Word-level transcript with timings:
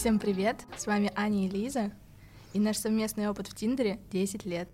Всем 0.00 0.18
привет! 0.18 0.64
С 0.78 0.86
вами 0.86 1.12
Аня 1.14 1.44
и 1.44 1.50
Лиза, 1.50 1.92
и 2.54 2.58
наш 2.58 2.78
совместный 2.78 3.28
опыт 3.28 3.48
в 3.48 3.54
Тиндере 3.54 4.00
10 4.12 4.46
лет. 4.46 4.66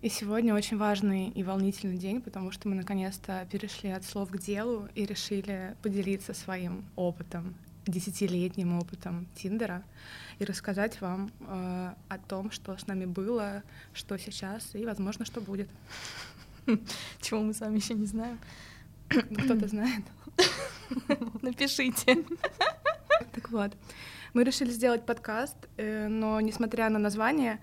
И 0.00 0.08
сегодня 0.08 0.54
очень 0.54 0.78
важный 0.78 1.28
и 1.28 1.42
волнительный 1.42 1.98
день, 1.98 2.22
потому 2.22 2.52
что 2.52 2.70
мы 2.70 2.76
наконец-то 2.76 3.46
перешли 3.52 3.90
от 3.90 4.02
слов 4.02 4.30
к 4.30 4.38
делу 4.38 4.88
и 4.94 5.04
решили 5.04 5.76
поделиться 5.82 6.32
своим 6.32 6.86
опытом, 6.96 7.54
десятилетним 7.86 8.78
опытом 8.78 9.26
Тиндера, 9.34 9.82
и 10.38 10.46
рассказать 10.46 10.98
вам 11.02 11.30
э, 11.40 11.94
о 12.08 12.18
том, 12.26 12.50
что 12.50 12.74
с 12.74 12.86
нами 12.86 13.04
было, 13.04 13.62
что 13.92 14.16
сейчас 14.16 14.74
и, 14.74 14.86
возможно, 14.86 15.26
что 15.26 15.42
будет. 15.42 15.68
Чего 17.20 17.42
мы 17.42 17.52
с 17.52 17.60
вами 17.60 17.76
еще 17.76 17.92
не 17.92 18.06
знаем. 18.06 18.38
Кто-то 19.10 19.68
знает. 19.68 20.04
Напишите. 21.42 22.24
Так 23.32 23.50
вот, 23.50 23.76
мы 24.34 24.44
решили 24.44 24.70
сделать 24.70 25.04
подкаст, 25.04 25.56
э, 25.76 26.08
но 26.08 26.40
несмотря 26.40 26.88
на 26.88 26.98
название, 26.98 27.60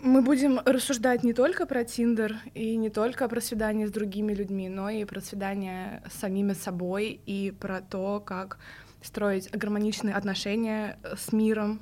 мы 0.00 0.22
будем 0.22 0.60
рассуждать 0.64 1.24
не 1.24 1.32
только 1.32 1.66
про 1.66 1.84
Тиндер 1.84 2.36
и 2.54 2.76
не 2.76 2.90
только 2.90 3.28
про 3.28 3.40
свидание 3.40 3.86
с 3.86 3.90
другими 3.90 4.34
людьми, 4.34 4.68
но 4.68 4.90
и 4.90 5.04
про 5.04 5.20
свидание 5.20 6.02
с 6.10 6.18
самими 6.18 6.52
собой 6.52 7.20
и 7.26 7.50
про 7.52 7.80
то, 7.80 8.20
как 8.20 8.58
строить 9.02 9.50
гармоничные 9.50 10.14
отношения 10.14 10.98
с 11.16 11.32
миром. 11.32 11.80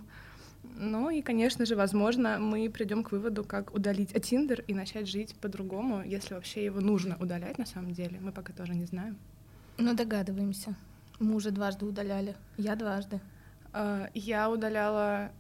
Ну 0.76 1.10
и, 1.10 1.22
конечно 1.22 1.66
же, 1.66 1.76
возможно, 1.76 2.38
мы 2.38 2.68
придем 2.70 3.02
к 3.02 3.12
выводу, 3.12 3.44
как 3.44 3.74
удалить 3.74 4.12
Тиндер 4.22 4.62
и 4.66 4.74
начать 4.74 5.08
жить 5.08 5.34
по-другому, 5.40 6.02
если 6.04 6.34
вообще 6.34 6.64
его 6.64 6.80
нужно 6.80 7.16
удалять 7.20 7.58
на 7.58 7.66
самом 7.66 7.92
деле. 7.92 8.18
Мы 8.20 8.32
пока 8.32 8.52
тоже 8.52 8.74
не 8.74 8.84
знаем. 8.84 9.16
Ну, 9.78 9.94
догадываемся. 9.94 10.74
Мы 11.18 11.34
уже 11.34 11.50
дважды 11.50 11.86
удаляли. 11.86 12.36
Я 12.56 12.76
дважды. 12.76 13.20
Uh, 13.72 14.10
я 14.12 14.50
удаляла, 14.50 15.32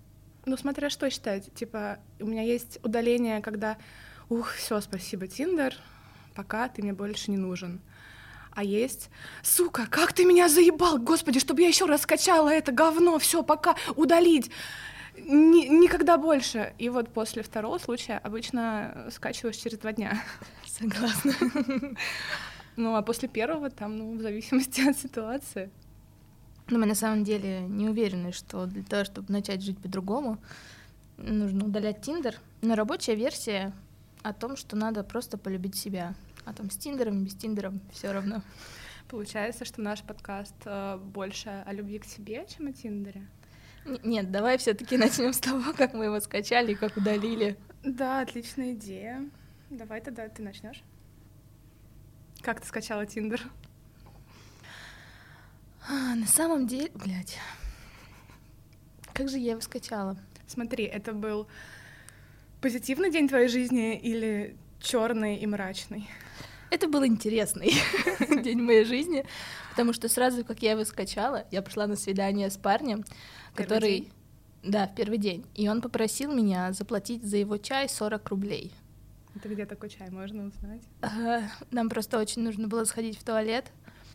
ну, 0.46 0.56
смотря 0.56 0.88
что 0.88 1.10
считать. 1.10 1.52
Типа, 1.54 1.98
у 2.18 2.26
меня 2.26 2.42
есть 2.42 2.78
удаление, 2.82 3.42
когда, 3.42 3.76
ух, 4.30 4.54
все, 4.54 4.80
спасибо, 4.80 5.26
Тиндер, 5.26 5.74
пока 6.34 6.68
ты 6.68 6.82
мне 6.82 6.94
больше 6.94 7.30
не 7.30 7.36
нужен. 7.36 7.80
А 8.54 8.64
есть, 8.64 9.10
сука, 9.42 9.86
как 9.88 10.12
ты 10.12 10.24
меня 10.24 10.48
заебал, 10.48 10.98
господи, 10.98 11.40
чтобы 11.40 11.62
я 11.62 11.68
еще 11.68 11.86
раз 11.86 12.02
скачала 12.02 12.50
это 12.50 12.72
говно, 12.72 13.18
все, 13.18 13.42
пока, 13.42 13.76
удалить. 13.96 14.50
Ни, 15.16 15.66
никогда 15.66 16.16
больше. 16.16 16.74
И 16.78 16.88
вот 16.88 17.12
после 17.12 17.42
второго 17.42 17.78
случая 17.78 18.18
обычно 18.18 19.08
скачиваешь 19.10 19.56
через 19.56 19.78
два 19.78 19.92
дня. 19.92 20.22
Согласна. 20.66 21.34
Ну, 22.74 22.96
а 22.96 23.02
после 23.02 23.28
первого 23.28 23.68
там, 23.68 23.98
ну, 23.98 24.16
в 24.16 24.22
зависимости 24.22 24.80
от 24.88 24.96
ситуации. 24.96 25.70
Но 26.72 26.78
мы 26.78 26.86
на 26.86 26.94
самом 26.94 27.22
деле 27.22 27.60
не 27.60 27.86
уверены, 27.86 28.32
что 28.32 28.64
для 28.64 28.82
того, 28.82 29.04
чтобы 29.04 29.30
начать 29.30 29.60
жить 29.60 29.76
по-другому, 29.76 30.38
нужно 31.18 31.66
удалять 31.66 32.00
Тиндер. 32.00 32.36
Но 32.62 32.74
рабочая 32.74 33.14
версия 33.14 33.74
о 34.22 34.32
том, 34.32 34.56
что 34.56 34.74
надо 34.74 35.04
просто 35.04 35.36
полюбить 35.36 35.74
себя. 35.74 36.14
А 36.46 36.54
там 36.54 36.70
с 36.70 36.78
Тиндером, 36.78 37.24
без 37.24 37.34
Тиндером 37.34 37.82
все 37.92 38.10
равно. 38.10 38.40
Получается, 39.08 39.66
что 39.66 39.82
наш 39.82 40.00
подкаст 40.00 40.54
э, 40.64 40.96
больше 40.96 41.62
о 41.66 41.74
любви 41.74 41.98
к 41.98 42.06
себе, 42.06 42.46
чем 42.48 42.68
о 42.68 42.72
Тиндере. 42.72 43.26
Нет, 44.02 44.30
давай 44.30 44.56
все-таки 44.56 44.96
начнем 44.96 45.34
с 45.34 45.40
того, 45.40 45.72
как 45.76 45.92
мы 45.92 46.06
его 46.06 46.20
скачали 46.20 46.72
и 46.72 46.74
как 46.74 46.96
удалили. 46.96 47.58
Да, 47.84 48.22
отличная 48.22 48.72
идея. 48.72 49.28
Давай 49.68 50.00
тогда 50.00 50.26
ты 50.26 50.42
начнешь. 50.42 50.82
Как 52.40 52.62
ты 52.62 52.66
скачала 52.66 53.04
Тиндер? 53.04 53.42
А, 55.88 56.14
на 56.14 56.26
самом 56.26 56.66
деле, 56.66 56.90
блядь, 56.94 57.38
как 59.12 59.28
же 59.28 59.38
я 59.38 59.52
его 59.52 59.60
скачала? 59.60 60.16
Смотри, 60.46 60.84
это 60.84 61.12
был 61.12 61.48
позитивный 62.60 63.10
день 63.10 63.28
твоей 63.28 63.48
жизни 63.48 63.98
или 63.98 64.56
черный 64.80 65.36
и 65.36 65.46
мрачный? 65.46 66.08
Это 66.70 66.88
был 66.88 67.04
интересный 67.04 67.72
день 68.42 68.62
моей 68.62 68.84
жизни, 68.84 69.24
потому 69.70 69.92
что 69.92 70.08
сразу, 70.08 70.44
как 70.44 70.62
я 70.62 70.72
его 70.72 70.84
скачала, 70.84 71.46
я 71.50 71.60
пошла 71.62 71.86
на 71.86 71.96
свидание 71.96 72.50
с 72.50 72.56
парнем, 72.56 73.04
Первый 73.54 73.68
который... 73.68 73.98
день? 74.00 74.12
Да, 74.62 74.86
в 74.86 74.94
первый 74.94 75.18
день. 75.18 75.44
И 75.54 75.68
он 75.68 75.82
попросил 75.82 76.32
меня 76.32 76.72
заплатить 76.72 77.24
за 77.24 77.36
его 77.36 77.58
чай 77.58 77.88
40 77.88 78.28
рублей. 78.28 78.72
Это 79.34 79.48
где 79.48 79.66
такой 79.66 79.90
чай, 79.90 80.08
можно 80.10 80.46
узнать? 80.46 80.82
Нам 81.70 81.88
просто 81.88 82.18
очень 82.18 82.42
нужно 82.42 82.68
было 82.68 82.84
сходить 82.84 83.18
в 83.18 83.24
туалет, 83.24 83.72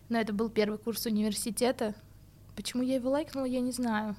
но 0.09 0.19
это 0.19 0.33
был 0.33 0.49
первый 0.49 0.77
курс 0.77 1.05
университета. 1.05 1.95
Почему 2.55 2.81
я 2.83 2.95
его 2.95 3.09
лайкнула, 3.11 3.45
я 3.45 3.59
не 3.59 3.71
знаю. 3.71 4.15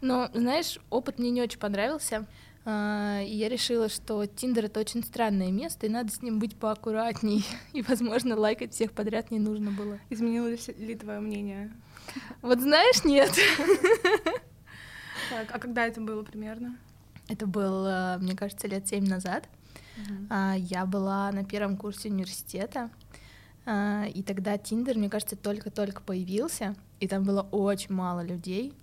Но, 0.00 0.30
знаешь, 0.32 0.78
опыт 0.88 1.18
мне 1.18 1.30
не 1.30 1.42
очень 1.42 1.58
понравился. 1.58 2.26
А, 2.64 3.20
И 3.20 3.34
я 3.34 3.48
решила, 3.48 3.88
что 3.88 4.24
Тиндер— 4.26 4.64
это 4.66 4.80
очень 4.80 5.02
странное 5.04 5.50
место, 5.50 5.86
и 5.86 5.90
надо 5.90 6.10
с 6.12 6.22
ним 6.22 6.38
быть 6.38 6.56
поаккуратней. 6.56 7.44
И, 7.72 7.82
возможно, 7.82 8.36
лайкать 8.36 8.72
всех 8.72 8.92
подряд 8.92 9.30
не 9.30 9.38
нужно 9.40 9.72
было. 9.72 9.98
Изменилось 10.10 10.68
ли 10.68 10.94
твое 10.94 11.20
мнение? 11.20 11.72
Вот 12.40 12.60
знаешь, 12.60 13.04
нет. 13.04 13.30
Так, 15.30 15.48
а 15.50 15.58
когда 15.58 15.86
это 15.86 16.00
было 16.00 16.22
примерно? 16.22 16.76
Это 17.28 17.46
было, 17.46 18.16
мне 18.20 18.34
кажется, 18.36 18.68
лет 18.68 18.86
семь 18.88 19.06
назад. 19.06 19.48
А, 20.30 20.54
Я 20.56 20.86
была 20.86 21.30
на 21.32 21.44
первом 21.44 21.76
курсе 21.76 22.08
университета, 22.08 22.80
а, 22.80 22.90
и 23.64 24.22
тогда 24.26 24.58
Тиндер, 24.58 24.98
мне 24.98 25.08
кажется, 25.08 25.36
только-только 25.36 26.02
появился, 26.02 26.74
и 27.00 27.06
там 27.06 27.24
было 27.24 27.42
очень 27.52 27.94
мало 27.94 28.24
людей, 28.24 28.74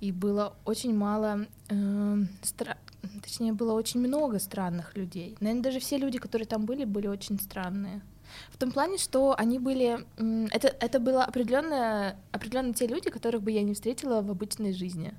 и 0.00 0.12
было 0.12 0.54
очень 0.64 0.94
мало, 0.94 1.46
эм, 1.68 2.28
стра- 2.42 2.76
точнее, 3.22 3.52
было 3.52 3.72
очень 3.72 4.00
много 4.00 4.38
странных 4.38 4.96
людей. 4.96 5.36
Наверное, 5.40 5.62
даже 5.62 5.80
все 5.80 5.98
люди, 5.98 6.18
которые 6.18 6.46
там 6.46 6.66
были, 6.66 6.84
были 6.84 7.06
очень 7.06 7.38
странные. 7.38 8.02
В 8.50 8.58
том 8.58 8.72
плане, 8.72 8.98
что 8.98 9.34
они 9.38 9.58
были, 9.58 10.04
это, 10.52 10.68
это 10.80 10.98
было 10.98 11.24
определенно, 11.24 12.16
определенно 12.32 12.74
те 12.74 12.86
люди, 12.86 13.10
которых 13.10 13.42
бы 13.42 13.52
я 13.52 13.62
не 13.62 13.74
встретила 13.74 14.22
в 14.22 14.30
обычной 14.30 14.72
жизни. 14.72 15.14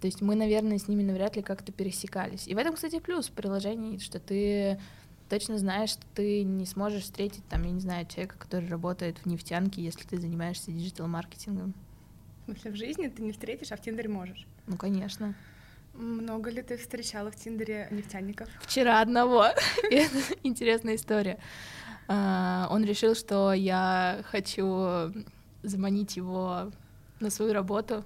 То 0.00 0.06
есть 0.06 0.20
мы, 0.22 0.34
наверное, 0.34 0.78
с 0.78 0.88
ними 0.88 1.02
навряд 1.02 1.36
ли 1.36 1.42
как-то 1.42 1.72
пересекались. 1.72 2.48
И 2.48 2.54
в 2.54 2.58
этом, 2.58 2.74
кстати, 2.74 2.98
плюс 2.98 3.28
приложений, 3.28 4.00
что 4.00 4.18
ты 4.18 4.80
точно 5.30 5.58
знаешь, 5.58 5.90
что 5.90 6.02
ты 6.14 6.42
не 6.42 6.66
сможешь 6.66 7.04
встретить, 7.04 7.46
там, 7.48 7.62
я 7.62 7.70
не 7.70 7.80
знаю, 7.80 8.06
человека, 8.06 8.36
который 8.36 8.68
работает 8.68 9.18
в 9.18 9.26
нефтянке, 9.26 9.82
если 9.82 10.02
ты 10.02 10.18
занимаешься 10.18 10.72
digital-маркетингом. 10.72 11.72
В 12.42 12.44
смысле, 12.46 12.70
в 12.72 12.76
жизни 12.76 13.08
ты 13.08 13.22
не 13.22 13.32
встретишь, 13.32 13.70
а 13.70 13.76
в 13.76 13.80
Тиндере 13.80 14.08
можешь. 14.08 14.46
Ну, 14.66 14.76
конечно. 14.76 15.34
Много 15.94 16.50
ли 16.50 16.62
ты 16.62 16.76
встречала 16.76 17.30
в 17.30 17.36
Тиндере 17.36 17.88
нефтяников? 17.92 18.48
Вчера 18.60 19.00
одного. 19.00 19.46
Это 19.90 20.18
интересная 20.42 20.96
история. 20.96 21.38
А, 22.08 22.66
Он 22.70 22.84
решил, 22.84 23.14
что 23.14 23.52
я 23.52 24.24
хочу 24.30 25.12
заманить 25.62 26.16
его 26.16 26.72
на 27.20 27.30
свою 27.30 27.52
работу. 27.52 28.04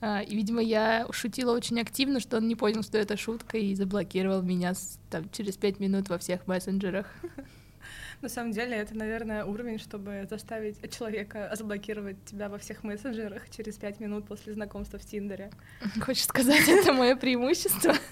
А, 0.00 0.22
И, 0.22 0.36
видимо, 0.36 0.60
я 0.60 1.06
шутила 1.10 1.52
очень 1.52 1.80
активно, 1.80 2.20
что 2.20 2.36
он 2.36 2.48
не 2.48 2.54
понял, 2.54 2.82
что 2.82 2.98
это 2.98 3.16
шутка, 3.16 3.58
и 3.58 3.74
заблокировал 3.74 4.42
меня 4.42 4.74
там, 5.10 5.28
через 5.30 5.56
пять 5.56 5.80
минут 5.80 6.08
во 6.08 6.18
всех 6.18 6.46
мессенджерах. 6.46 7.06
На 8.22 8.28
самом 8.30 8.52
деле, 8.52 8.76
это, 8.76 8.96
наверное, 8.96 9.44
уровень, 9.44 9.78
чтобы 9.78 10.26
заставить 10.28 10.76
человека 10.96 11.50
заблокировать 11.54 12.16
тебя 12.24 12.48
во 12.48 12.58
всех 12.58 12.82
мессенджерах 12.82 13.50
через 13.50 13.76
пять 13.76 14.00
минут 14.00 14.26
после 14.26 14.54
знакомства 14.54 14.98
в 14.98 15.04
Тиндере. 15.04 15.50
Хочешь 16.00 16.24
сказать, 16.24 16.66
это 16.68 16.92
мое 16.92 17.16
преимущество? 17.16 17.94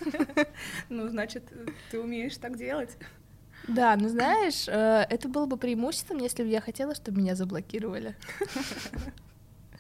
Ну, 0.89 1.09
значит, 1.09 1.45
ты 1.91 2.01
умеешь 2.01 2.37
так 2.37 2.57
делать. 2.57 2.97
Да, 3.67 3.97
ну 3.97 4.09
знаешь, 4.09 4.69
э, 4.69 5.07
это 5.09 5.29
было 5.29 5.47
бы 5.47 5.57
преимуществом, 5.57 6.19
если 6.19 6.43
бы 6.43 6.49
я 6.51 6.61
хотела, 6.61 6.95
чтобы 6.95 7.21
меня 7.21 7.35
заблокировали. 7.35 8.15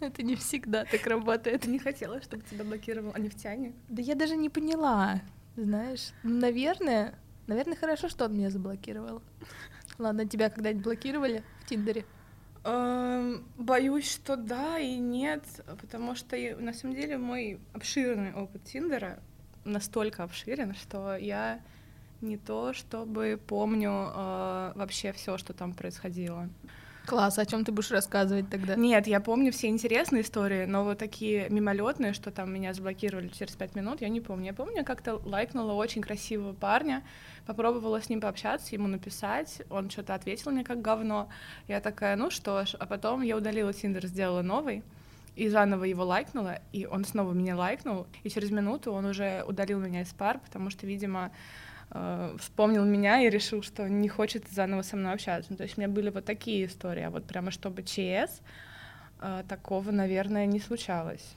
Это 0.08 0.22
не 0.22 0.36
всегда 0.36 0.84
так 0.84 1.06
работает. 1.06 1.66
Не 1.66 1.78
хотела, 1.78 2.20
чтобы 2.20 2.42
тебя 2.42 2.64
блокировал 2.64 3.12
а 3.14 3.18
нефтяник? 3.18 3.74
Да 3.88 4.02
я 4.02 4.14
даже 4.14 4.36
не 4.36 4.50
поняла, 4.50 5.22
знаешь. 5.56 6.12
Наверное, 6.22 7.14
наверное, 7.46 7.76
хорошо, 7.76 8.08
что 8.08 8.26
он 8.26 8.36
меня 8.36 8.50
заблокировал. 8.50 9.22
Ладно, 9.98 10.26
тебя 10.26 10.50
когда-нибудь 10.50 10.84
блокировали 10.84 11.42
в 11.60 11.68
Тиндере? 11.68 12.04
Эм, 12.64 13.44
Боюсь, 13.56 14.10
что 14.10 14.36
да 14.36 14.78
и 14.78 14.96
нет, 14.96 15.44
потому 15.80 16.14
что 16.14 16.36
на 16.58 16.72
самом 16.72 16.96
деле 16.96 17.18
мой 17.18 17.60
обширный 17.72 18.32
опыт 18.34 18.64
Тиндера 18.64 19.20
настолько 19.64 20.24
обширен, 20.24 20.74
что 20.74 21.16
я 21.16 21.60
не 22.20 22.36
то 22.38 22.72
чтобы 22.72 23.38
помню 23.46 24.10
э, 24.14 24.72
вообще 24.74 25.12
все, 25.12 25.38
что 25.38 25.52
там 25.52 25.74
происходило. 25.74 26.48
Класс, 27.06 27.38
о 27.38 27.44
чем 27.44 27.66
ты 27.66 27.72
будешь 27.72 27.90
рассказывать 27.90 28.48
тогда? 28.48 28.76
Нет, 28.76 29.06
я 29.06 29.20
помню 29.20 29.52
все 29.52 29.68
интересные 29.68 30.22
истории, 30.22 30.64
но 30.64 30.84
вот 30.84 30.98
такие 30.98 31.50
мимолетные, 31.50 32.14
что 32.14 32.30
там 32.30 32.50
меня 32.50 32.72
заблокировали 32.72 33.28
через 33.28 33.54
пять 33.56 33.74
минут, 33.74 34.00
я 34.00 34.08
не 34.08 34.22
помню. 34.22 34.46
Я 34.46 34.54
помню, 34.54 34.76
я 34.78 34.84
как-то 34.84 35.20
лайкнула 35.22 35.72
очень 35.74 36.00
красивого 36.00 36.54
парня, 36.54 37.04
попробовала 37.46 38.00
с 38.00 38.08
ним 38.08 38.22
пообщаться, 38.22 38.74
ему 38.74 38.88
написать, 38.88 39.60
он 39.68 39.90
что-то 39.90 40.14
ответил 40.14 40.50
мне 40.50 40.64
как 40.64 40.80
говно. 40.80 41.28
Я 41.68 41.80
такая, 41.80 42.16
ну 42.16 42.30
что 42.30 42.64
ж, 42.64 42.74
а 42.78 42.86
потом 42.86 43.20
я 43.20 43.36
удалила 43.36 43.74
Тиндер, 43.74 44.06
сделала 44.06 44.40
новый. 44.40 44.82
и 45.36 45.48
заново 45.48 45.84
его 45.84 46.04
лайкнула, 46.04 46.60
и 46.72 46.86
он 46.86 47.04
снова 47.04 47.32
меня 47.32 47.56
лайкнул, 47.56 48.06
и 48.22 48.30
через 48.30 48.50
минуту 48.50 48.92
он 48.92 49.04
уже 49.04 49.44
удалил 49.46 49.80
меня 49.80 50.02
из 50.02 50.12
пар, 50.12 50.38
потому 50.38 50.70
что, 50.70 50.86
видимо, 50.86 51.32
э, 51.90 52.36
вспомнил 52.38 52.84
меня 52.84 53.22
и 53.22 53.30
решил, 53.30 53.62
что 53.62 53.88
не 53.88 54.08
хочет 54.08 54.48
заново 54.50 54.82
со 54.82 54.96
мной 54.96 55.12
общаться. 55.12 55.50
Ну, 55.50 55.56
то 55.56 55.64
есть 55.64 55.76
у 55.76 55.80
меня 55.80 55.88
были 55.88 56.10
вот 56.10 56.24
такие 56.24 56.66
истории, 56.66 57.02
а 57.02 57.10
вот 57.10 57.24
прямо 57.24 57.50
чтобы 57.50 57.82
ЧС, 57.82 58.40
э, 59.20 59.44
такого, 59.48 59.90
наверное, 59.90 60.46
не 60.46 60.60
случалось. 60.60 61.34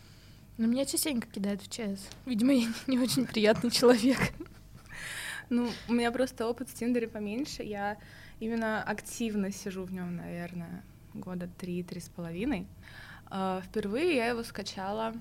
Но 0.57 0.65
меня 0.65 0.85
частенько 0.85 1.27
кидают 1.27 1.61
в 1.61 1.69
ЧС. 1.69 2.09
Видимо, 2.25 2.53
я 2.53 2.67
не 2.87 2.99
очень 2.99 3.25
приятный 3.25 3.69
человек. 3.71 4.17
Ну, 5.49 5.69
у 5.87 5.93
меня 5.93 6.11
просто 6.11 6.47
опыт 6.47 6.69
в 6.69 6.73
Тиндере 6.73 7.07
поменьше. 7.07 7.63
Я 7.63 7.97
именно 8.39 8.83
активно 8.83 9.51
сижу 9.51 9.83
в 9.83 9.93
нем, 9.93 10.17
наверное, 10.17 10.83
года 11.13 11.47
три-три 11.57 12.01
с 12.01 12.09
половиной. 12.09 12.67
А, 13.29 13.61
впервые 13.61 14.15
я 14.15 14.27
его 14.27 14.43
скачала 14.43 15.13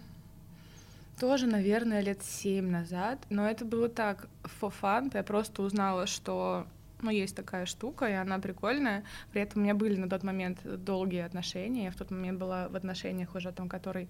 тоже, 1.18 1.46
наверное, 1.46 2.00
лет 2.00 2.22
семь 2.22 2.70
назад, 2.70 3.18
но 3.30 3.48
это 3.48 3.64
было 3.64 3.88
так, 3.88 4.28
for 4.60 4.72
fun, 4.82 5.10
я 5.14 5.22
просто 5.22 5.62
узнала, 5.62 6.06
что 6.06 6.66
ну, 7.02 7.10
есть 7.10 7.36
такая 7.36 7.66
штука, 7.66 8.06
и 8.06 8.12
она 8.12 8.38
прикольная. 8.38 9.04
При 9.30 9.42
этом 9.42 9.60
у 9.60 9.64
меня 9.64 9.74
были 9.74 9.96
на 9.96 10.08
тот 10.08 10.22
момент 10.22 10.58
долгие 10.64 11.20
отношения. 11.20 11.84
Я 11.84 11.90
в 11.90 11.96
тот 11.96 12.10
момент 12.10 12.38
была 12.38 12.68
в 12.68 12.76
отношениях 12.76 13.34
уже 13.34 13.52
там, 13.52 13.68
который 13.68 14.08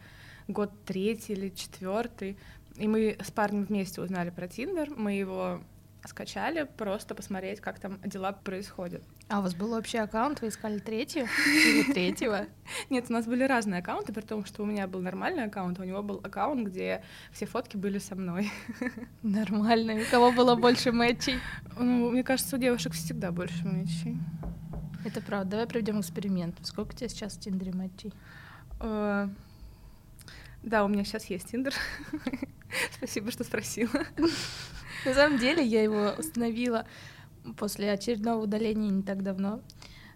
год 0.48 0.70
третий 0.84 1.32
или 1.32 1.48
четвертый. 1.48 2.38
И 2.76 2.86
мы 2.86 3.16
с 3.20 3.30
парнем 3.30 3.64
вместе 3.64 4.00
узнали 4.00 4.30
про 4.30 4.46
Тиндер. 4.46 4.90
Мы 4.96 5.14
его 5.14 5.60
скачали, 6.08 6.68
просто 6.76 7.14
посмотреть, 7.14 7.60
как 7.60 7.78
там 7.78 7.98
дела 8.04 8.32
происходят. 8.32 9.02
А 9.28 9.40
у 9.40 9.42
вас 9.42 9.54
был 9.54 9.72
общий 9.72 9.98
аккаунт, 9.98 10.40
вы 10.40 10.48
искали 10.48 10.78
третью 10.78 11.26
или 11.46 11.92
третьего? 11.92 12.46
Нет, 12.90 13.06
у 13.08 13.12
нас 13.12 13.26
были 13.26 13.44
разные 13.44 13.80
аккаунты, 13.80 14.12
при 14.12 14.22
том, 14.22 14.44
что 14.44 14.62
у 14.62 14.66
меня 14.66 14.86
был 14.86 15.00
нормальный 15.00 15.44
аккаунт, 15.44 15.78
а 15.78 15.82
у 15.82 15.84
него 15.84 16.02
был 16.02 16.20
аккаунт, 16.22 16.68
где 16.68 17.02
все 17.32 17.46
фотки 17.46 17.76
были 17.76 17.98
со 17.98 18.14
мной. 18.14 18.50
Нормально. 19.22 19.94
у 19.94 20.10
кого 20.10 20.32
было 20.32 20.54
больше 20.54 20.92
матчей? 20.92 21.38
Ну, 21.78 22.10
мне 22.10 22.22
кажется, 22.22 22.56
у 22.56 22.58
девушек 22.58 22.92
всегда 22.92 23.32
больше 23.32 23.66
матчей. 23.66 24.18
Это 25.04 25.20
правда. 25.20 25.52
Давай 25.52 25.66
проведем 25.66 26.00
эксперимент. 26.00 26.56
Сколько 26.62 26.92
у 26.92 26.96
тебя 26.96 27.08
сейчас 27.08 27.36
в 27.36 27.40
Тиндере 27.40 27.72
матчей? 27.72 28.12
Э, 28.80 29.28
да, 30.62 30.84
у 30.84 30.88
меня 30.88 31.04
сейчас 31.04 31.26
есть 31.26 31.50
Тиндер. 31.50 31.74
Спасибо, 32.96 33.30
что 33.30 33.44
спросила. 33.44 34.04
На 35.06 35.14
самом 35.14 35.38
деле 35.38 35.64
я 35.64 35.84
его 35.84 36.14
установила 36.18 36.84
после 37.56 37.92
очередного 37.92 38.42
удаления 38.42 38.90
не 38.90 39.04
так 39.04 39.22
давно. 39.22 39.60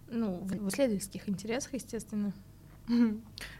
Ну, 0.09 0.39
в 0.41 0.67
исследовательских 0.67 1.29
интересах, 1.29 1.73
естественно. 1.73 2.33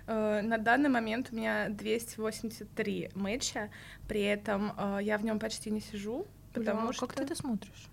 Э, 0.07 0.41
на 0.41 0.57
данный 0.57 0.89
момент 0.89 1.29
у 1.31 1.35
меня 1.35 1.69
283 1.69 3.11
матча, 3.15 3.69
при 4.09 4.23
этом 4.23 4.73
э, 4.77 4.99
я 5.03 5.17
в 5.17 5.23
нем 5.23 5.39
почти 5.39 5.71
не 5.71 5.79
сижу, 5.79 6.27
потому 6.53 6.87
Бля, 6.87 6.93
что... 6.93 7.07
Как 7.07 7.15
ты 7.15 7.23
это 7.23 7.33
смотришь? 7.33 7.87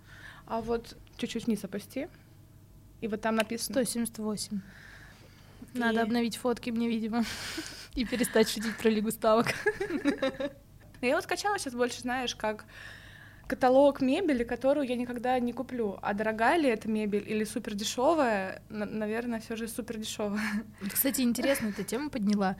А 0.46 0.61
вот 0.61 0.96
чуть-чуть 1.17 1.46
вниз 1.46 1.62
опусти, 1.62 2.08
и 3.00 3.06
вот 3.06 3.20
там 3.20 3.37
написано... 3.37 3.85
178. 3.85 4.61
Надо 5.75 6.02
обновить 6.02 6.37
фотки 6.37 6.70
мне, 6.70 6.88
видимо, 6.88 7.25
и 7.94 8.05
перестать 8.05 8.49
шутить 8.49 8.76
про 8.76 8.88
Лигу 8.88 9.12
ставок. 9.12 9.55
Я 11.00 11.14
вот 11.14 11.23
скачала 11.23 11.56
сейчас 11.61 11.75
больше, 11.75 12.00
знаешь, 12.00 12.35
как 12.35 12.64
каталог 13.49 14.00
мебели, 14.00 14.45
которую 14.45 14.87
я 14.87 14.95
никогда 14.95 15.39
не 15.41 15.53
куплю. 15.53 15.99
А 16.03 16.15
дорогая 16.15 16.59
ли 16.59 16.69
эта 16.69 16.89
мебель 16.89 17.25
или 17.27 17.45
супер 17.45 17.75
дешевая? 17.75 18.62
Наверное, 18.69 19.41
все 19.41 19.56
же 19.56 19.67
супер 19.67 19.97
дешевая. 19.99 20.65
Кстати, 20.93 21.23
интересно, 21.23 21.69
эта 21.69 21.83
тема 21.83 22.11
подняла, 22.11 22.56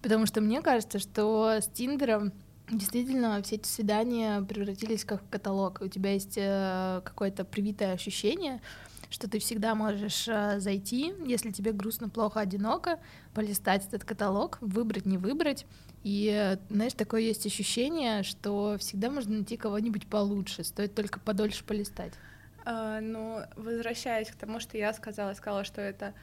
потому 0.00 0.26
что 0.26 0.40
мне 0.40 0.62
кажется, 0.62 0.98
что 0.98 1.58
с 1.60 1.66
Тиндером 1.66 2.32
Действительно, 2.70 3.42
все 3.42 3.56
эти 3.56 3.66
свидания 3.66 4.42
превратились 4.42 5.02
как 5.02 5.22
в 5.22 5.28
каталог. 5.30 5.80
У 5.80 5.88
тебя 5.88 6.12
есть 6.12 6.34
э, 6.36 7.00
какое-то 7.02 7.46
привитое 7.46 7.94
ощущение, 7.94 8.60
что 9.10 9.28
ты 9.28 9.38
всегда 9.38 9.74
можешь 9.74 10.28
э, 10.28 10.60
зайти, 10.60 11.14
если 11.24 11.50
тебе 11.50 11.72
грустно, 11.72 12.08
плохо, 12.08 12.40
одиноко, 12.40 12.98
полистать 13.34 13.86
этот 13.86 14.04
каталог, 14.04 14.58
выбрать, 14.60 15.06
не 15.06 15.18
выбрать, 15.18 15.66
и, 16.04 16.56
знаешь, 16.70 16.92
такое 16.94 17.22
есть 17.22 17.44
ощущение, 17.46 18.22
что 18.22 18.76
всегда 18.78 19.10
можно 19.10 19.36
найти 19.36 19.56
кого-нибудь 19.56 20.06
получше, 20.06 20.64
стоит 20.64 20.94
только 20.94 21.20
подольше 21.20 21.64
полистать. 21.64 22.12
А, 22.64 23.00
ну, 23.00 23.40
возвращаясь 23.56 24.28
к 24.28 24.34
тому, 24.34 24.60
что 24.60 24.76
я 24.76 24.92
сказала, 24.92 25.32
сказала, 25.34 25.64
что 25.64 25.80
это 25.80 26.14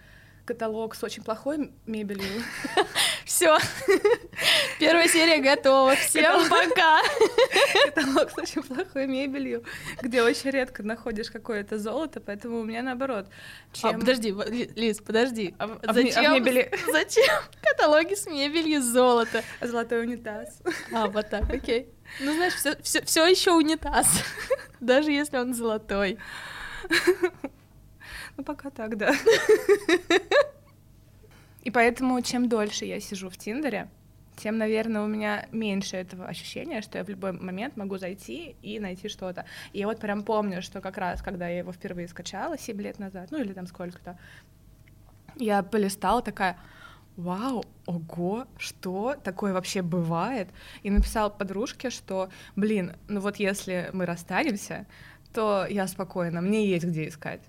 каталог 0.45 0.95
с 0.95 1.03
очень 1.03 1.23
плохой 1.23 1.71
мебелью. 1.85 2.43
Все. 3.25 3.57
Первая 4.79 5.07
серия 5.07 5.41
готова. 5.41 5.95
Всем 5.95 6.47
пока. 6.47 7.01
Каталог 7.85 8.29
с 8.29 8.37
очень 8.37 8.61
плохой 8.61 9.07
мебелью, 9.07 9.63
где 10.01 10.21
очень 10.21 10.51
редко 10.51 10.83
находишь 10.83 11.31
какое-то 11.31 11.79
золото, 11.79 12.21
поэтому 12.21 12.59
у 12.59 12.63
меня 12.63 12.83
наоборот. 12.83 13.27
А, 13.27 13.75
чем... 13.75 13.89
А, 13.89 13.99
подожди, 13.99 14.31
Лиз, 14.75 14.99
подожди. 14.99 15.55
А, 15.57 15.79
а 15.83 15.93
зачем, 15.93 16.25
а 16.25 16.35
мебели... 16.35 16.71
зачем 16.91 17.25
каталоги 17.61 18.13
с 18.13 18.27
мебелью 18.27 18.81
золото? 18.81 19.43
Золотой 19.61 20.03
унитаз. 20.03 20.61
А, 20.93 21.07
вот 21.07 21.29
так, 21.29 21.49
окей. 21.51 21.89
Ну, 22.19 22.33
знаешь, 22.33 22.53
все 22.83 23.25
еще 23.25 23.51
унитаз, 23.51 24.07
даже 24.79 25.11
если 25.11 25.37
он 25.37 25.55
золотой. 25.55 26.19
Ну, 28.37 28.43
пока 28.43 28.69
так, 28.69 28.97
да. 28.97 29.13
И 31.63 31.71
поэтому, 31.71 32.21
чем 32.21 32.47
дольше 32.47 32.85
я 32.85 32.99
сижу 32.99 33.29
в 33.29 33.37
Тиндере, 33.37 33.89
тем, 34.35 34.57
наверное, 34.57 35.01
у 35.01 35.07
меня 35.07 35.47
меньше 35.51 35.95
этого 35.95 36.27
ощущения, 36.27 36.81
что 36.81 36.97
я 36.97 37.03
в 37.03 37.09
любой 37.09 37.31
момент 37.31 37.77
могу 37.77 37.97
зайти 37.97 38.55
и 38.61 38.79
найти 38.79 39.07
что-то. 39.07 39.45
И 39.73 39.79
я 39.79 39.87
вот 39.87 39.99
прям 39.99 40.23
помню, 40.23 40.61
что 40.61 40.81
как 40.81 40.97
раз, 40.97 41.21
когда 41.21 41.47
я 41.47 41.59
его 41.59 41.71
впервые 41.71 42.07
скачала 42.07 42.57
7 42.57 42.81
лет 42.81 42.99
назад, 42.99 43.31
ну 43.31 43.39
или 43.39 43.53
там 43.53 43.65
сколько-то, 43.65 44.17
я 45.37 45.63
полистала 45.63 46.21
такая, 46.21 46.57
вау, 47.15 47.63
ого, 47.85 48.45
что 48.57 49.15
такое 49.23 49.53
вообще 49.53 49.81
бывает? 49.81 50.49
И 50.83 50.89
написала 50.89 51.29
подружке, 51.29 51.89
что, 51.89 52.29
блин, 52.55 52.93
ну 53.07 53.21
вот 53.21 53.37
если 53.37 53.89
мы 53.93 54.05
расстанемся, 54.05 54.85
то 55.33 55.65
я 55.69 55.87
спокойна, 55.87 56.41
мне 56.41 56.67
есть 56.67 56.85
где 56.85 57.07
искать. 57.07 57.41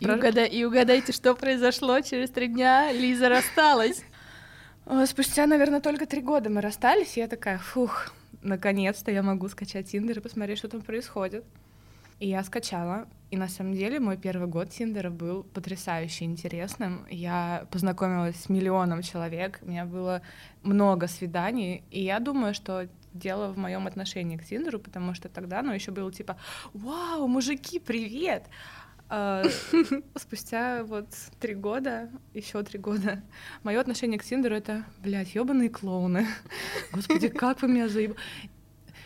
И, 0.00 0.04
Про... 0.04 0.16
угадай, 0.16 0.48
и 0.48 0.64
угадайте, 0.64 1.12
что 1.12 1.34
произошло. 1.34 2.00
Через 2.00 2.30
три 2.30 2.48
дня 2.48 2.92
Лиза 2.92 3.28
рассталась. 3.28 4.02
Спустя, 5.06 5.46
наверное, 5.46 5.80
только 5.80 6.06
три 6.06 6.20
года 6.20 6.50
мы 6.50 6.60
расстались, 6.60 7.16
и 7.16 7.20
я 7.20 7.28
такая, 7.28 7.58
фух, 7.58 8.12
наконец-то 8.42 9.10
я 9.10 9.22
могу 9.22 9.48
скачать 9.48 9.90
Тиндер 9.90 10.18
и 10.18 10.22
посмотреть, 10.22 10.58
что 10.58 10.68
там 10.68 10.80
происходит. 10.80 11.44
И 12.18 12.28
я 12.28 12.44
скачала, 12.44 13.08
и 13.30 13.36
на 13.36 13.48
самом 13.48 13.74
деле 13.74 13.98
мой 13.98 14.16
первый 14.16 14.46
год 14.46 14.70
Тиндера 14.70 15.10
был 15.10 15.42
потрясающе 15.42 16.24
интересным. 16.24 17.04
Я 17.10 17.66
познакомилась 17.72 18.36
с 18.36 18.48
миллионом 18.48 19.02
человек, 19.02 19.58
у 19.62 19.68
меня 19.68 19.84
было 19.86 20.22
много 20.62 21.08
свиданий, 21.08 21.82
и 21.90 22.02
я 22.04 22.20
думаю, 22.20 22.54
что 22.54 22.88
дело 23.12 23.52
в 23.52 23.58
моем 23.58 23.86
отношении 23.86 24.36
к 24.36 24.44
Тиндеру, 24.44 24.78
потому 24.78 25.14
что 25.14 25.28
тогда, 25.28 25.62
ну, 25.62 25.72
еще 25.72 25.90
было 25.90 26.12
типа, 26.12 26.36
вау, 26.72 27.26
мужики, 27.26 27.78
привет! 27.80 28.44
А, 29.14 29.44
спустя 30.16 30.84
вот 30.84 31.06
три 31.38 31.54
года, 31.54 32.08
еще 32.32 32.62
три 32.62 32.78
года, 32.78 33.22
мое 33.62 33.78
отношение 33.78 34.18
к 34.18 34.24
Тиндеру 34.24 34.54
это, 34.54 34.86
блядь, 35.02 35.34
ебаные 35.34 35.68
клоуны. 35.68 36.26
Господи, 36.92 37.28
как 37.28 37.60
вы 37.60 37.68
меня 37.68 37.88
заеб... 37.90 38.16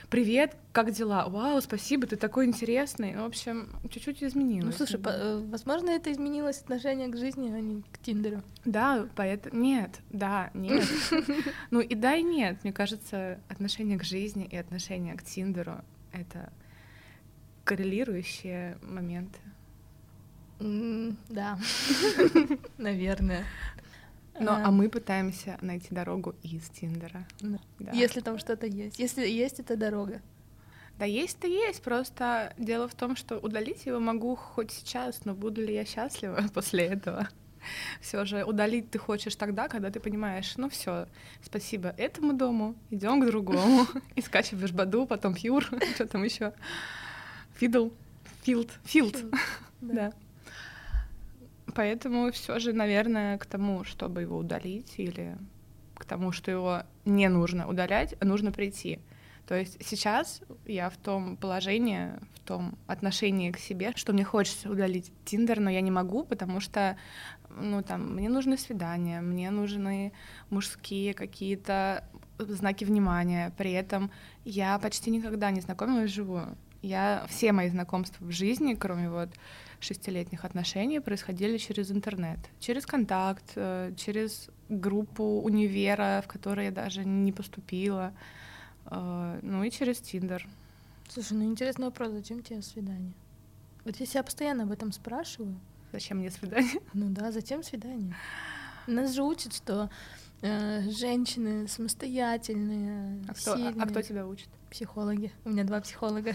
Привет, 0.08 0.56
как 0.70 0.92
дела? 0.92 1.28
Вау, 1.28 1.60
спасибо, 1.60 2.06
ты 2.06 2.14
такой 2.14 2.46
интересный. 2.46 3.16
В 3.16 3.24
общем, 3.24 3.68
чуть-чуть 3.90 4.22
изменилось. 4.22 4.78
Ну, 4.78 4.86
слушай, 4.86 5.00
по- 5.00 5.08
э, 5.08 5.38
возможно, 5.38 5.90
это 5.90 6.12
изменилось 6.12 6.60
отношение 6.60 7.08
к 7.08 7.16
жизни, 7.16 7.50
а 7.50 7.60
не 7.60 7.82
к 7.82 7.98
Тиндеру. 7.98 8.44
Да, 8.64 9.08
поэтому... 9.16 9.60
Нет, 9.60 9.98
да, 10.10 10.52
нет. 10.54 10.84
Ну 11.72 11.80
и 11.80 11.96
да, 11.96 12.14
и 12.14 12.22
нет. 12.22 12.62
Мне 12.62 12.72
кажется, 12.72 13.40
отношение 13.48 13.98
к 13.98 14.04
жизни 14.04 14.46
и 14.48 14.56
отношение 14.56 15.16
к 15.16 15.24
Тиндеру— 15.24 15.80
это 16.12 16.52
коррелирующие 17.64 18.78
моменты. 18.82 19.40
Да, 20.58 21.58
наверное. 22.78 23.44
Ну, 24.38 24.50
а 24.50 24.70
мы 24.70 24.88
пытаемся 24.88 25.58
найти 25.62 25.94
дорогу 25.94 26.34
из 26.42 26.68
Тиндера. 26.68 27.26
Если 27.92 28.20
там 28.20 28.38
что-то 28.38 28.66
есть. 28.66 28.98
Если 28.98 29.26
есть 29.26 29.60
эта 29.60 29.76
дорога. 29.76 30.20
Да 30.98 31.04
есть-то 31.04 31.46
есть, 31.46 31.82
просто 31.82 32.54
дело 32.56 32.88
в 32.88 32.94
том, 32.94 33.16
что 33.16 33.38
удалить 33.38 33.84
его 33.84 34.00
могу 34.00 34.34
хоть 34.34 34.70
сейчас, 34.70 35.26
но 35.26 35.34
буду 35.34 35.60
ли 35.60 35.74
я 35.74 35.84
счастлива 35.84 36.42
после 36.54 36.86
этого? 36.86 37.28
Все 38.00 38.24
же 38.24 38.44
удалить 38.44 38.90
ты 38.90 38.98
хочешь 38.98 39.36
тогда, 39.36 39.68
когда 39.68 39.90
ты 39.90 40.00
понимаешь, 40.00 40.54
ну 40.56 40.70
все, 40.70 41.06
спасибо 41.42 41.88
этому 41.98 42.32
дому, 42.32 42.76
идем 42.90 43.20
к 43.20 43.26
другому. 43.26 43.86
И 44.14 44.22
скачиваешь 44.22 44.72
Баду, 44.72 45.06
потом 45.06 45.34
Пьюр, 45.34 45.68
что 45.94 46.06
там 46.06 46.22
еще, 46.22 46.54
Фидл, 47.56 47.90
Филд, 48.42 48.70
Филд, 48.84 49.16
да. 49.80 50.12
Поэтому 51.76 52.32
все 52.32 52.58
же, 52.58 52.72
наверное, 52.72 53.36
к 53.36 53.44
тому, 53.44 53.84
чтобы 53.84 54.22
его 54.22 54.38
удалить 54.38 54.94
или 54.96 55.36
к 55.94 56.06
тому, 56.06 56.32
что 56.32 56.50
его 56.50 56.82
не 57.04 57.28
нужно 57.28 57.68
удалять, 57.68 58.14
нужно 58.24 58.50
прийти. 58.50 58.98
То 59.46 59.54
есть 59.54 59.76
сейчас 59.84 60.40
я 60.66 60.88
в 60.88 60.96
том 60.96 61.36
положении, 61.36 62.14
в 62.34 62.40
том 62.40 62.78
отношении 62.86 63.52
к 63.52 63.58
себе, 63.58 63.92
что 63.94 64.14
мне 64.14 64.24
хочется 64.24 64.70
удалить 64.70 65.12
Тиндер, 65.26 65.60
но 65.60 65.68
я 65.70 65.82
не 65.82 65.90
могу, 65.90 66.24
потому 66.24 66.60
что 66.60 66.96
ну, 67.50 67.82
там, 67.82 68.14
мне 68.14 68.30
нужны 68.30 68.56
свидания, 68.56 69.20
мне 69.20 69.50
нужны 69.50 70.12
мужские 70.48 71.12
какие-то 71.12 72.04
знаки 72.38 72.84
внимания. 72.84 73.52
При 73.58 73.72
этом 73.72 74.10
я 74.44 74.78
почти 74.78 75.10
никогда 75.10 75.50
не 75.50 75.60
знакомилась 75.60 76.10
вживую. 76.10 76.56
Я 76.82 77.26
все 77.28 77.52
мои 77.52 77.68
знакомства 77.68 78.24
в 78.24 78.30
жизни, 78.30 78.74
кроме 78.74 79.10
вот 79.10 79.30
шестилетних 79.80 80.44
отношений, 80.44 81.00
происходили 81.00 81.58
через 81.58 81.90
интернет, 81.90 82.38
через 82.60 82.86
контакт, 82.86 83.52
э, 83.56 83.92
через 83.96 84.48
группу 84.68 85.40
универа, 85.42 86.22
в 86.24 86.28
которой 86.28 86.66
я 86.66 86.70
даже 86.70 87.04
не 87.04 87.32
поступила, 87.32 88.12
э, 88.86 89.40
ну 89.42 89.64
и 89.64 89.70
через 89.70 89.98
Тиндер. 89.98 90.46
Слушай, 91.08 91.34
ну 91.34 91.44
интересный 91.44 91.86
вопрос, 91.86 92.12
зачем 92.12 92.42
тебе 92.42 92.62
свидание? 92.62 93.12
Вот 93.84 93.96
я 93.96 94.06
себя 94.06 94.22
постоянно 94.22 94.64
об 94.64 94.72
этом 94.72 94.92
спрашиваю. 94.92 95.58
Зачем 95.92 96.18
мне 96.18 96.30
свидание? 96.30 96.80
Ну 96.92 97.08
да, 97.10 97.30
зачем 97.30 97.62
свидание? 97.62 98.14
Нас 98.86 99.14
же 99.14 99.22
учат, 99.22 99.54
что 99.54 99.90
э, 100.42 100.90
женщины 100.90 101.68
самостоятельные, 101.68 103.22
а 103.28 103.34
кто, 103.34 103.56
сильные. 103.56 103.82
А, 103.82 103.84
а 103.84 103.86
кто 103.86 104.02
тебя 104.02 104.26
учит? 104.26 104.48
Психологи. 104.70 105.32
У 105.44 105.50
меня 105.50 105.64
два 105.64 105.80
психолога. 105.80 106.34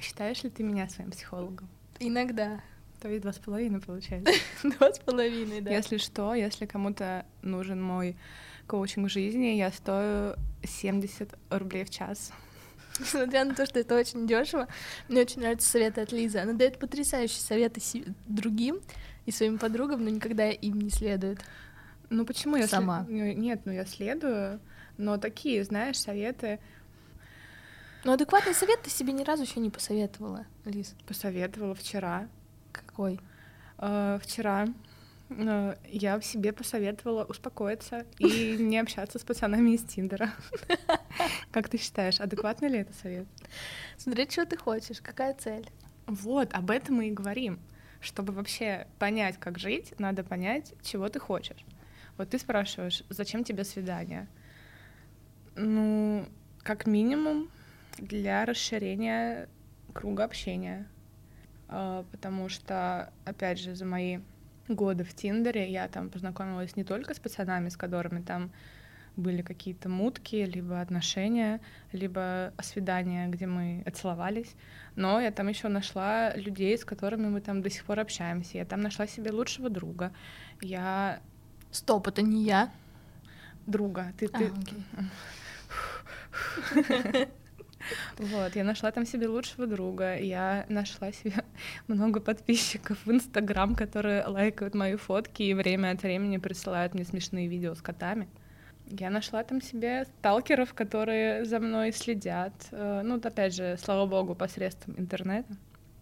Считаешь 0.00 0.42
ли 0.42 0.50
ты 0.50 0.62
меня 0.62 0.88
своим 0.88 1.10
психологом? 1.10 1.68
Иногда. 1.98 2.60
То 3.00 3.08
есть 3.08 3.22
два 3.22 3.32
с 3.32 3.38
половиной 3.38 3.80
получается. 3.80 4.32
Два 4.62 4.92
с 4.92 4.98
половиной, 4.98 5.62
да. 5.62 5.70
Если 5.70 5.96
что, 5.96 6.34
если 6.34 6.66
кому-то 6.66 7.24
нужен 7.40 7.82
мой 7.82 8.14
коучинг 8.66 9.08
в 9.08 9.12
жизни, 9.12 9.56
я 9.56 9.72
стою 9.72 10.34
70 10.62 11.34
рублей 11.48 11.84
в 11.84 11.90
час. 11.90 12.32
Несмотря 12.98 13.44
на 13.46 13.54
то, 13.54 13.64
что 13.64 13.80
это 13.80 13.96
очень 13.96 14.26
дешево, 14.26 14.68
мне 15.08 15.22
очень 15.22 15.40
нравятся 15.40 15.70
советы 15.70 16.02
от 16.02 16.12
Лизы. 16.12 16.38
Она 16.38 16.52
дает 16.52 16.78
потрясающие 16.78 17.40
советы 17.40 17.80
другим 18.26 18.80
и 19.24 19.30
своим 19.30 19.58
подругам, 19.58 20.04
но 20.04 20.10
никогда 20.10 20.50
им 20.50 20.80
не 20.80 20.90
следует. 20.90 21.40
Ну 22.10 22.26
почему 22.26 22.56
я 22.56 22.66
сама? 22.66 23.04
След... 23.06 23.38
Нет, 23.38 23.60
ну 23.64 23.72
я 23.72 23.86
следую, 23.86 24.60
но 24.98 25.16
такие, 25.16 25.62
знаешь, 25.64 25.98
советы. 25.98 26.58
Ну 28.04 28.12
адекватный 28.12 28.54
совет 28.54 28.82
ты 28.82 28.90
себе 28.90 29.12
ни 29.12 29.22
разу 29.22 29.44
еще 29.44 29.60
не 29.60 29.70
посоветовала, 29.70 30.44
Лиз. 30.64 30.94
Посоветовала 31.06 31.74
вчера. 31.74 32.28
Какой? 32.72 33.20
Э, 33.78 34.18
вчера 34.22 34.66
э, 35.28 35.76
я 35.86 36.18
в 36.18 36.24
себе 36.24 36.52
посоветовала 36.52 37.24
успокоиться 37.24 38.04
и 38.18 38.56
не 38.58 38.78
общаться 38.78 39.20
с 39.20 39.22
пацанами 39.22 39.70
из 39.70 39.84
Тиндера. 39.84 40.32
Как 41.52 41.68
ты 41.68 41.78
считаешь, 41.78 42.20
адекватный 42.20 42.68
ли 42.68 42.78
это 42.78 42.92
совет? 42.94 43.26
Смотреть, 43.96 44.32
что 44.32 44.46
ты 44.46 44.56
хочешь, 44.56 45.00
какая 45.00 45.34
цель. 45.34 45.68
Вот, 46.06 46.52
об 46.54 46.70
этом 46.70 46.96
мы 46.96 47.08
и 47.08 47.12
говорим. 47.12 47.60
Чтобы 48.00 48.32
вообще 48.32 48.86
понять, 48.98 49.36
как 49.38 49.58
жить, 49.58 49.92
надо 49.98 50.24
понять, 50.24 50.72
чего 50.82 51.10
ты 51.10 51.20
хочешь. 51.20 51.64
Вот 52.16 52.30
ты 52.30 52.38
спрашиваешь, 52.38 53.02
зачем 53.08 53.44
тебе 53.44 53.64
свидание? 53.64 54.28
Ну, 55.56 56.26
как 56.62 56.86
минимум, 56.86 57.48
для 57.98 58.44
расширения 58.44 59.48
круга 59.92 60.24
общения. 60.24 60.86
А, 61.68 62.04
потому 62.10 62.48
что, 62.48 63.12
опять 63.24 63.58
же, 63.58 63.74
за 63.74 63.84
мои 63.84 64.18
годы 64.68 65.04
в 65.04 65.14
Тиндере 65.14 65.70
я 65.70 65.88
там 65.88 66.10
познакомилась 66.10 66.76
не 66.76 66.84
только 66.84 67.14
с 67.14 67.18
пацанами, 67.18 67.68
с 67.68 67.76
которыми 67.76 68.20
там 68.22 68.50
были 69.16 69.42
какие-то 69.42 69.88
мутки, 69.88 70.36
либо 70.36 70.80
отношения, 70.80 71.60
либо 71.92 72.52
свидания, 72.62 73.26
где 73.28 73.46
мы 73.46 73.82
отцеловались. 73.86 74.54
Но 74.96 75.20
я 75.20 75.30
там 75.30 75.48
еще 75.48 75.68
нашла 75.68 76.34
людей, 76.36 76.76
с 76.78 76.84
которыми 76.84 77.28
мы 77.28 77.40
там 77.40 77.60
до 77.60 77.70
сих 77.70 77.84
пор 77.84 78.00
общаемся. 78.00 78.58
Я 78.58 78.64
там 78.64 78.80
нашла 78.80 79.06
себе 79.06 79.30
лучшего 79.30 79.68
друга. 79.68 80.12
Я... 80.60 81.20
Стоп, 81.70 82.08
это 82.08 82.22
не 82.22 82.44
я. 82.44 82.70
Друга. 83.66 84.12
Ты, 84.18 84.26
а, 84.26 84.38
ты... 84.38 84.48
Вот, 88.18 88.54
я 88.56 88.64
нашла 88.64 88.90
там 88.92 89.06
себе 89.06 89.26
лучшего 89.26 89.66
друга, 89.66 90.16
я 90.16 90.66
нашла 90.68 91.12
себе 91.12 91.44
много 91.88 92.20
подписчиков 92.20 92.98
в 93.04 93.10
Инстаграм, 93.10 93.74
которые 93.74 94.24
лайкают 94.26 94.74
мои 94.74 94.96
фотки 94.96 95.42
и 95.42 95.54
время 95.54 95.92
от 95.92 96.02
времени 96.02 96.36
присылают 96.36 96.94
мне 96.94 97.04
смешные 97.04 97.48
видео 97.48 97.74
с 97.74 97.82
котами. 97.82 98.28
Я 98.86 99.08
нашла 99.10 99.44
там 99.44 99.62
себе 99.62 100.04
сталкеров, 100.04 100.74
которые 100.74 101.44
за 101.44 101.60
мной 101.60 101.92
следят. 101.92 102.52
Э, 102.72 103.02
ну, 103.04 103.20
опять 103.22 103.54
же, 103.54 103.78
слава 103.80 104.04
богу, 104.06 104.34
посредством 104.34 104.96
интернета. 104.98 105.54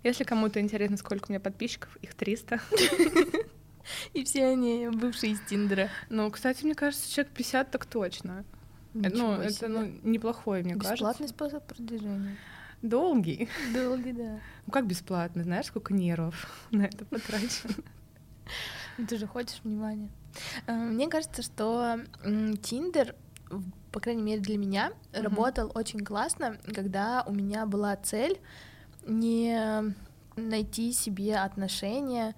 Если 0.05 0.25
кому-то 0.25 0.59
интересно, 0.59 0.97
сколько 0.97 1.27
у 1.29 1.33
меня 1.33 1.41
подписчиков, 1.41 1.95
их 1.97 2.15
300. 2.15 2.61
И 4.12 4.25
все 4.25 4.47
они 4.47 4.88
бывшие 4.88 5.33
из 5.33 5.40
Тиндера. 5.40 5.88
Ну, 6.09 6.30
кстати, 6.30 6.64
мне 6.64 6.75
кажется, 6.75 7.11
человек 7.11 7.33
50 7.33 7.71
так 7.71 7.87
точно. 7.87 8.45
Ничего 8.95 9.37
ну, 9.37 9.42
себе. 9.42 9.49
это 9.49 9.68
ну, 9.68 9.92
неплохой, 10.02 10.62
мне 10.62 10.75
Бесплатный 10.75 11.04
кажется. 11.04 11.28
способ 11.28 11.66
продвижения. 11.66 12.37
Долгий. 12.83 13.49
Долгий, 13.75 14.12
да. 14.12 14.40
Ну 14.66 14.73
как 14.73 14.87
бесплатно? 14.87 15.42
Знаешь, 15.42 15.66
сколько 15.66 15.92
нервов 15.92 16.66
на 16.71 16.85
это 16.85 17.04
потрачено? 17.04 17.75
Ну, 18.97 19.07
ты 19.07 19.16
же 19.16 19.26
хочешь 19.26 19.61
внимания. 19.62 20.09
Э, 20.66 20.75
мне 20.75 21.09
кажется, 21.09 21.42
что 21.42 22.00
Тиндер, 22.62 23.14
по 23.92 24.00
крайней 24.00 24.23
мере 24.23 24.40
для 24.40 24.59
меня, 24.59 24.90
mm-hmm. 24.90 25.23
работал 25.23 25.73
очень 25.75 26.00
классно, 26.00 26.59
когда 26.75 27.25
у 27.26 27.33
меня 27.33 27.66
была 27.66 27.97
цель 27.97 28.38
не 29.07 29.95
найти 30.37 30.92
себе 30.92 31.37
отношения, 31.37 32.35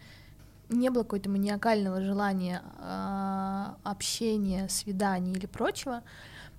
не 0.71 0.89
было 0.91 1.03
какого-то 1.03 1.29
маниакального 1.29 2.00
желания 2.00 2.62
э, 2.79 3.67
общения, 3.83 4.69
свиданий 4.69 5.33
или 5.33 5.47
прочего, 5.47 6.03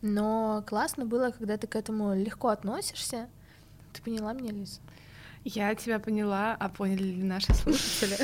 но 0.01 0.63
классно 0.67 1.05
было, 1.05 1.31
когда 1.31 1.57
ты 1.57 1.67
к 1.67 1.75
этому 1.75 2.13
легко 2.13 2.49
относишься. 2.49 3.29
Ты 3.93 4.01
поняла 4.01 4.33
меня, 4.33 4.51
Лиз? 4.51 4.81
Я 5.43 5.73
тебя 5.75 5.99
поняла, 5.99 6.55
а 6.59 6.69
поняли 6.69 7.03
ли 7.03 7.23
наши 7.23 7.53
слушатели? 7.53 8.17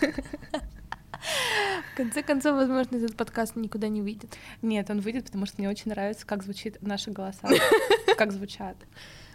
В 1.92 1.96
конце 1.96 2.22
концов, 2.22 2.56
возможно, 2.56 2.96
этот 2.96 3.16
подкаст 3.16 3.54
никуда 3.54 3.88
не 3.88 4.02
выйдет. 4.02 4.36
Нет, 4.62 4.90
он 4.90 5.00
выйдет, 5.00 5.26
потому 5.26 5.46
что 5.46 5.56
мне 5.58 5.68
очень 5.68 5.90
нравится, 5.90 6.26
как 6.26 6.42
звучит 6.42 6.80
наши 6.82 7.10
голоса, 7.10 7.48
как 8.16 8.32
звучат. 8.32 8.76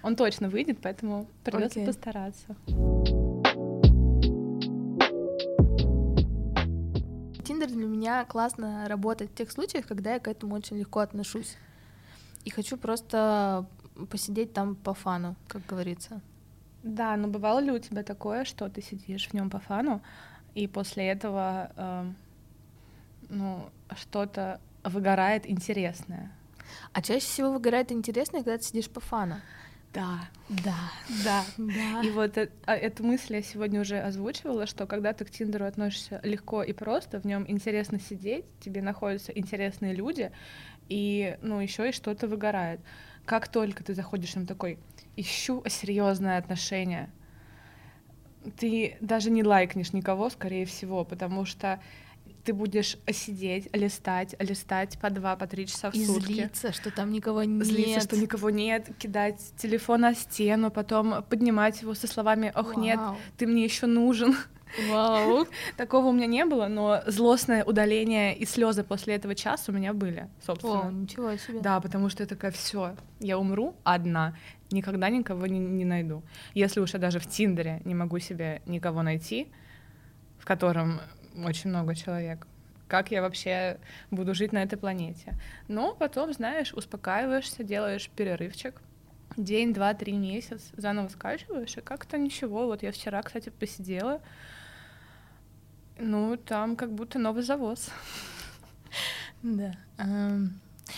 Он 0.03 0.15
точно 0.15 0.49
выйдет, 0.49 0.79
поэтому 0.81 1.27
придется 1.43 1.85
постараться. 1.85 2.55
Тиндер 7.57 7.75
для 7.75 7.87
меня 7.87 8.23
классно 8.25 8.87
работает 8.87 9.31
в 9.31 9.33
тех 9.33 9.51
случаях, 9.51 9.87
когда 9.87 10.13
я 10.13 10.19
к 10.19 10.27
этому 10.27 10.53
очень 10.53 10.77
легко 10.77 10.99
отношусь. 10.99 11.57
И 12.45 12.51
хочу 12.51 12.77
просто 12.77 13.65
посидеть 14.11 14.53
там 14.53 14.75
по 14.75 14.93
фану, 14.93 15.35
как 15.47 15.65
говорится. 15.65 16.21
Да, 16.83 17.17
но 17.17 17.27
бывало 17.27 17.57
ли 17.57 17.71
у 17.71 17.79
тебя 17.79 18.03
такое, 18.03 18.45
что 18.45 18.69
ты 18.69 18.83
сидишь 18.83 19.27
в 19.27 19.33
нем 19.33 19.49
по 19.49 19.59
фану, 19.59 20.03
и 20.53 20.67
после 20.67 21.07
этого 21.07 21.71
э, 21.75 22.11
ну, 23.29 23.69
что-то 23.95 24.61
выгорает 24.83 25.49
интересное? 25.49 26.31
А 26.93 27.01
чаще 27.01 27.25
всего 27.25 27.51
выгорает 27.51 27.91
интересное, 27.91 28.43
когда 28.43 28.59
ты 28.59 28.65
сидишь 28.65 28.89
по 28.89 28.99
фану. 28.99 29.41
Да. 29.97 30.19
Да. 30.49 30.91
Да. 31.23 31.43
Да. 31.57 32.01
И 32.03 32.11
вот 32.11 32.37
э, 32.37 32.49
а, 32.65 32.75
эту 32.75 33.03
мысль 33.03 33.35
я 33.35 33.41
сегодня 33.41 33.81
уже 33.81 33.99
озвучивала, 33.99 34.67
что 34.67 34.85
когда 34.85 35.11
ты 35.13 35.25
к 35.25 35.31
Тиндеру 35.31 35.65
относишься 35.65 36.19
легко 36.23 36.61
и 36.61 36.71
просто, 36.71 37.19
в 37.19 37.25
нем 37.25 37.45
интересно 37.47 37.99
сидеть, 37.99 38.45
тебе 38.59 38.83
находятся 38.83 39.31
интересные 39.31 39.93
люди, 39.93 40.31
и, 40.87 41.37
ну, 41.41 41.59
еще 41.59 41.89
и 41.89 41.91
что-то 41.91 42.27
выгорает. 42.27 42.79
Как 43.25 43.47
только 43.47 43.83
ты 43.83 43.95
заходишь 43.95 44.35
на 44.35 44.45
такой, 44.45 44.77
ищу 45.15 45.63
серьезное 45.67 46.37
отношение, 46.37 47.09
ты 48.57 48.97
даже 49.01 49.31
не 49.31 49.43
лайкнешь 49.43 49.93
никого, 49.93 50.29
скорее 50.29 50.65
всего, 50.65 51.03
потому 51.05 51.45
что 51.45 51.81
ты 52.47 52.53
будешь 52.53 52.97
сидеть, 53.11 53.67
листать, 53.75 54.33
листать 54.39 54.97
по 54.99 55.09
два, 55.09 55.35
по 55.35 55.47
три 55.47 55.67
часа 55.67 55.91
в 55.91 55.95
и 55.95 56.05
сутки. 56.05 56.31
злиться, 56.31 56.71
что 56.71 56.91
там 56.91 57.11
никого 57.11 57.43
нет. 57.43 57.65
Злиться, 57.65 57.99
что 57.99 58.15
никого 58.15 58.49
нет, 58.49 58.87
кидать 58.97 59.41
телефон 59.57 60.01
на 60.01 60.13
стену, 60.15 60.71
потом 60.71 61.23
поднимать 61.23 61.81
его 61.81 61.93
со 61.93 62.07
словами 62.07 62.53
«Ох, 62.55 62.75
Вау. 62.75 62.81
нет, 62.81 62.99
ты 63.37 63.47
мне 63.47 63.65
еще 63.65 63.85
нужен». 63.85 64.33
Вау. 64.89 65.45
Такого 65.77 66.07
у 66.07 66.11
меня 66.13 66.25
не 66.25 66.45
было, 66.45 66.67
но 66.67 67.01
злостное 67.05 67.65
удаление 67.65 68.37
и 68.37 68.45
слезы 68.45 68.85
после 68.85 69.15
этого 69.15 69.35
часа 69.35 69.73
у 69.73 69.75
меня 69.75 69.93
были, 69.93 70.29
собственно. 70.45 70.87
О, 70.87 70.91
ничего 70.91 71.35
себе. 71.35 71.59
Да, 71.59 71.81
потому 71.81 72.07
что 72.07 72.23
я 72.23 72.27
такая, 72.27 72.51
все, 72.51 72.95
я 73.19 73.37
умру 73.37 73.75
одна, 73.83 74.37
никогда 74.71 75.09
никого 75.09 75.47
не, 75.47 75.59
не 75.59 75.83
найду. 75.83 76.23
Если 76.53 76.79
уж 76.79 76.93
я 76.93 76.99
даже 76.99 77.19
в 77.19 77.27
Тиндере 77.27 77.81
не 77.83 77.93
могу 77.93 78.19
себе 78.19 78.61
никого 78.65 79.01
найти, 79.01 79.47
в 80.39 80.45
котором 80.45 81.01
очень 81.43 81.69
много 81.69 81.95
человек, 81.95 82.47
как 82.87 83.11
я 83.11 83.21
вообще 83.21 83.79
буду 84.11 84.33
жить 84.33 84.53
на 84.53 84.63
этой 84.63 84.77
планете. 84.77 85.35
Но 85.67 85.93
потом, 85.93 86.33
знаешь, 86.33 86.73
успокаиваешься, 86.73 87.63
делаешь 87.63 88.09
перерывчик, 88.15 88.81
день, 89.35 89.73
два, 89.73 89.93
три, 89.93 90.13
месяц, 90.13 90.71
заново 90.77 91.09
скачиваешь, 91.09 91.77
и 91.77 91.81
как-то 91.81 92.17
ничего. 92.17 92.65
Вот 92.65 92.83
я 92.83 92.91
вчера, 92.91 93.21
кстати, 93.21 93.49
посидела, 93.49 94.21
ну, 95.99 96.37
там 96.37 96.75
как 96.75 96.91
будто 96.93 97.19
новый 97.19 97.43
завоз. 97.43 97.89
Да. 99.43 99.75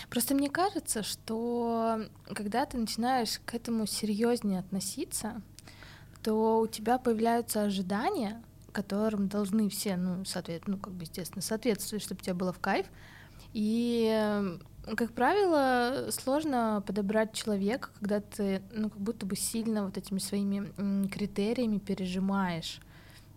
Просто 0.09 0.35
мне 0.35 0.49
кажется, 0.49 1.03
что 1.03 2.01
когда 2.33 2.65
ты 2.65 2.77
начинаешь 2.77 3.39
к 3.45 3.53
этому 3.55 3.87
серьезнее 3.87 4.59
относиться, 4.59 5.41
то 6.23 6.59
у 6.59 6.67
тебя 6.67 6.97
появляются 6.97 7.63
ожидания, 7.63 8.41
которым 8.79 9.27
должны 9.27 9.69
все, 9.69 9.97
ну, 9.97 10.23
соответ, 10.23 10.67
ну, 10.67 10.77
как 10.77 10.93
бы, 10.93 11.03
естественно, 11.03 11.41
соответствовать, 11.41 12.03
чтобы 12.03 12.21
тебе 12.21 12.33
было 12.33 12.53
в 12.53 12.59
кайф. 12.59 12.85
И, 13.53 14.57
как 14.95 15.11
правило, 15.13 16.07
сложно 16.11 16.81
подобрать 16.85 17.33
человека, 17.33 17.89
когда 17.99 18.21
ты, 18.21 18.61
ну, 18.73 18.89
как 18.89 18.99
будто 18.99 19.25
бы 19.25 19.35
сильно 19.35 19.85
вот 19.85 19.97
этими 19.97 20.19
своими 20.19 21.07
критериями 21.09 21.79
пережимаешь 21.79 22.79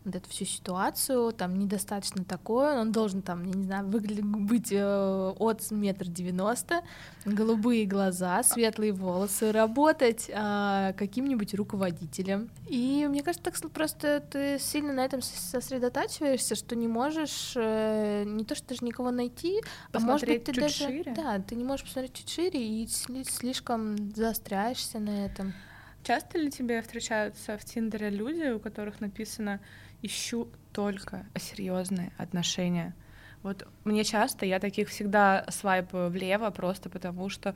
вот 0.04 0.16
эту 0.16 0.28
всю 0.28 0.44
ситуацию, 0.44 1.32
там 1.32 1.58
недостаточно 1.58 2.24
такое, 2.24 2.80
он 2.80 2.92
должен 2.92 3.22
там, 3.22 3.44
я 3.44 3.54
не 3.54 3.64
знаю, 3.64 3.86
выглядеть, 3.86 4.24
быть 4.24 4.72
э, 4.72 5.34
от 5.38 5.70
метр 5.70 6.06
девяносто, 6.08 6.82
голубые 7.24 7.86
глаза, 7.86 8.42
светлые 8.42 8.92
волосы, 8.92 9.52
работать 9.52 10.28
э, 10.28 10.92
каким-нибудь 10.96 11.54
руководителем. 11.54 12.50
И 12.68 13.06
мне 13.08 13.22
кажется, 13.22 13.50
так 13.50 13.70
просто 13.70 14.20
ты 14.20 14.58
сильно 14.58 14.92
на 14.92 15.04
этом 15.04 15.22
сосредотачиваешься, 15.22 16.54
что 16.54 16.74
не 16.74 16.88
можешь 16.88 17.52
э, 17.56 18.24
не 18.26 18.44
то, 18.44 18.54
что 18.54 18.68
даже 18.68 18.84
никого 18.84 19.10
найти, 19.10 19.60
посмотреть 19.92 19.94
а 19.94 20.12
может 20.12 20.28
быть 20.28 20.44
ты 20.44 20.52
чуть 20.52 20.62
даже, 20.62 20.86
шире. 20.86 21.14
да, 21.14 21.38
ты 21.38 21.54
не 21.54 21.64
можешь 21.64 21.84
посмотреть 21.84 22.14
чуть 22.14 22.28
шире 22.28 22.82
и 22.82 22.88
слишком 22.88 24.12
заостряешься 24.14 24.98
на 24.98 25.26
этом. 25.26 25.52
Часто 26.02 26.38
ли 26.38 26.50
тебе 26.50 26.82
встречаются 26.82 27.56
в 27.56 27.64
Тиндере 27.64 28.10
люди, 28.10 28.50
у 28.50 28.58
которых 28.58 29.00
написано 29.00 29.60
ищу 30.02 30.48
только 30.72 31.26
серьезные 31.38 32.12
отношения. 32.18 32.94
Вот 33.42 33.66
мне 33.84 34.04
часто, 34.04 34.46
я 34.46 34.60
таких 34.60 34.88
всегда 34.88 35.44
свайпаю 35.48 36.10
влево, 36.10 36.50
просто 36.50 36.88
потому 36.90 37.28
что... 37.28 37.54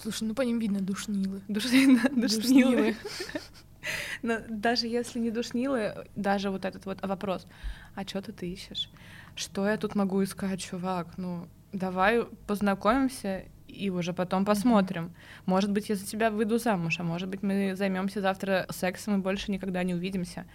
Слушай, 0.00 0.28
ну 0.28 0.34
по 0.34 0.42
ним 0.42 0.58
видно 0.58 0.80
душнилы. 0.80 1.42
Душнилы. 1.48 2.00
душнилы. 2.10 2.96
Но 4.22 4.38
даже 4.48 4.86
если 4.86 5.18
не 5.18 5.30
душнилы, 5.30 6.06
даже 6.16 6.50
вот 6.50 6.64
этот 6.64 6.86
вот 6.86 7.02
вопрос, 7.02 7.46
а 7.94 8.06
что 8.06 8.22
ты 8.22 8.50
ищешь? 8.50 8.90
Что 9.34 9.66
я 9.66 9.76
тут 9.76 9.94
могу 9.94 10.22
искать, 10.22 10.60
чувак? 10.60 11.16
Ну, 11.16 11.48
давай 11.72 12.24
познакомимся 12.46 13.44
и 13.66 13.90
уже 13.90 14.12
потом 14.12 14.44
посмотрим. 14.44 15.14
Может 15.46 15.70
быть, 15.70 15.88
я 15.88 15.96
за 15.96 16.06
тебя 16.06 16.30
выйду 16.30 16.58
замуж, 16.58 16.98
а 16.98 17.02
может 17.02 17.28
быть, 17.28 17.42
мы 17.42 17.74
займемся 17.76 18.20
завтра 18.20 18.66
сексом 18.70 19.18
и 19.18 19.22
больше 19.22 19.50
никогда 19.50 19.82
не 19.82 19.94
увидимся. 19.94 20.46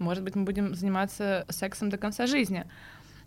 Может 0.00 0.24
быть, 0.24 0.34
мы 0.34 0.44
будем 0.44 0.74
заниматься 0.74 1.44
сексом 1.50 1.90
до 1.90 1.98
конца 1.98 2.26
жизни. 2.26 2.66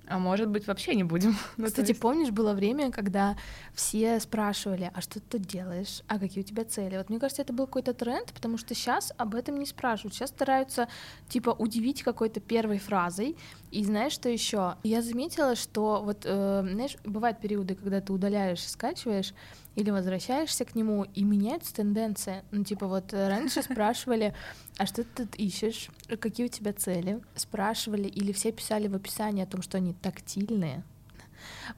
А 0.07 0.19
может 0.19 0.49
быть, 0.49 0.67
вообще 0.67 0.95
не 0.95 1.03
будем. 1.03 1.35
Ну, 1.57 1.67
Кстати, 1.67 1.89
есть... 1.89 2.01
помнишь, 2.01 2.31
было 2.31 2.53
время, 2.53 2.91
когда 2.91 3.37
все 3.73 4.19
спрашивали, 4.19 4.91
а 4.93 5.01
что 5.01 5.19
ты 5.19 5.39
делаешь, 5.39 6.01
а 6.07 6.19
какие 6.19 6.43
у 6.43 6.45
тебя 6.45 6.65
цели? 6.65 6.97
Вот 6.97 7.09
мне 7.09 7.19
кажется, 7.19 7.41
это 7.41 7.53
был 7.53 7.67
какой-то 7.67 7.93
тренд, 7.93 8.33
потому 8.33 8.57
что 8.57 8.75
сейчас 8.75 9.13
об 9.17 9.35
этом 9.35 9.57
не 9.59 9.65
спрашивают. 9.65 10.13
Сейчас 10.13 10.31
стараются, 10.31 10.89
типа, 11.29 11.51
удивить 11.51 12.03
какой-то 12.03 12.41
первой 12.41 12.79
фразой. 12.79 13.37
И 13.71 13.83
знаешь, 13.85 14.13
что 14.13 14.29
еще? 14.29 14.75
Я 14.83 15.01
заметила, 15.01 15.55
что 15.55 16.01
вот, 16.03 16.23
э, 16.25 16.67
знаешь, 16.69 16.97
бывают 17.05 17.39
периоды, 17.39 17.75
когда 17.75 18.01
ты 18.01 18.11
удаляешь 18.11 18.67
скачиваешь, 18.67 19.33
или 19.75 19.89
возвращаешься 19.89 20.65
к 20.65 20.75
нему, 20.75 21.05
и 21.15 21.23
меняется 21.23 21.73
тенденция. 21.73 22.43
Ну, 22.51 22.63
типа, 22.63 22.87
вот 22.87 23.13
э, 23.13 23.27
раньше 23.27 23.63
спрашивали, 23.63 24.33
а 24.77 24.85
что 24.85 25.03
ты 25.03 25.25
тут 25.25 25.35
ищешь, 25.35 25.89
какие 26.19 26.45
у 26.45 26.49
тебя 26.49 26.73
цели? 26.73 27.21
Спрашивали, 27.35 28.07
или 28.07 28.31
все 28.31 28.51
писали 28.51 28.87
в 28.87 28.95
описании 28.95 29.43
о 29.43 29.47
том, 29.47 29.61
что 29.61 29.77
они 29.77 29.93
тактильные. 29.93 30.83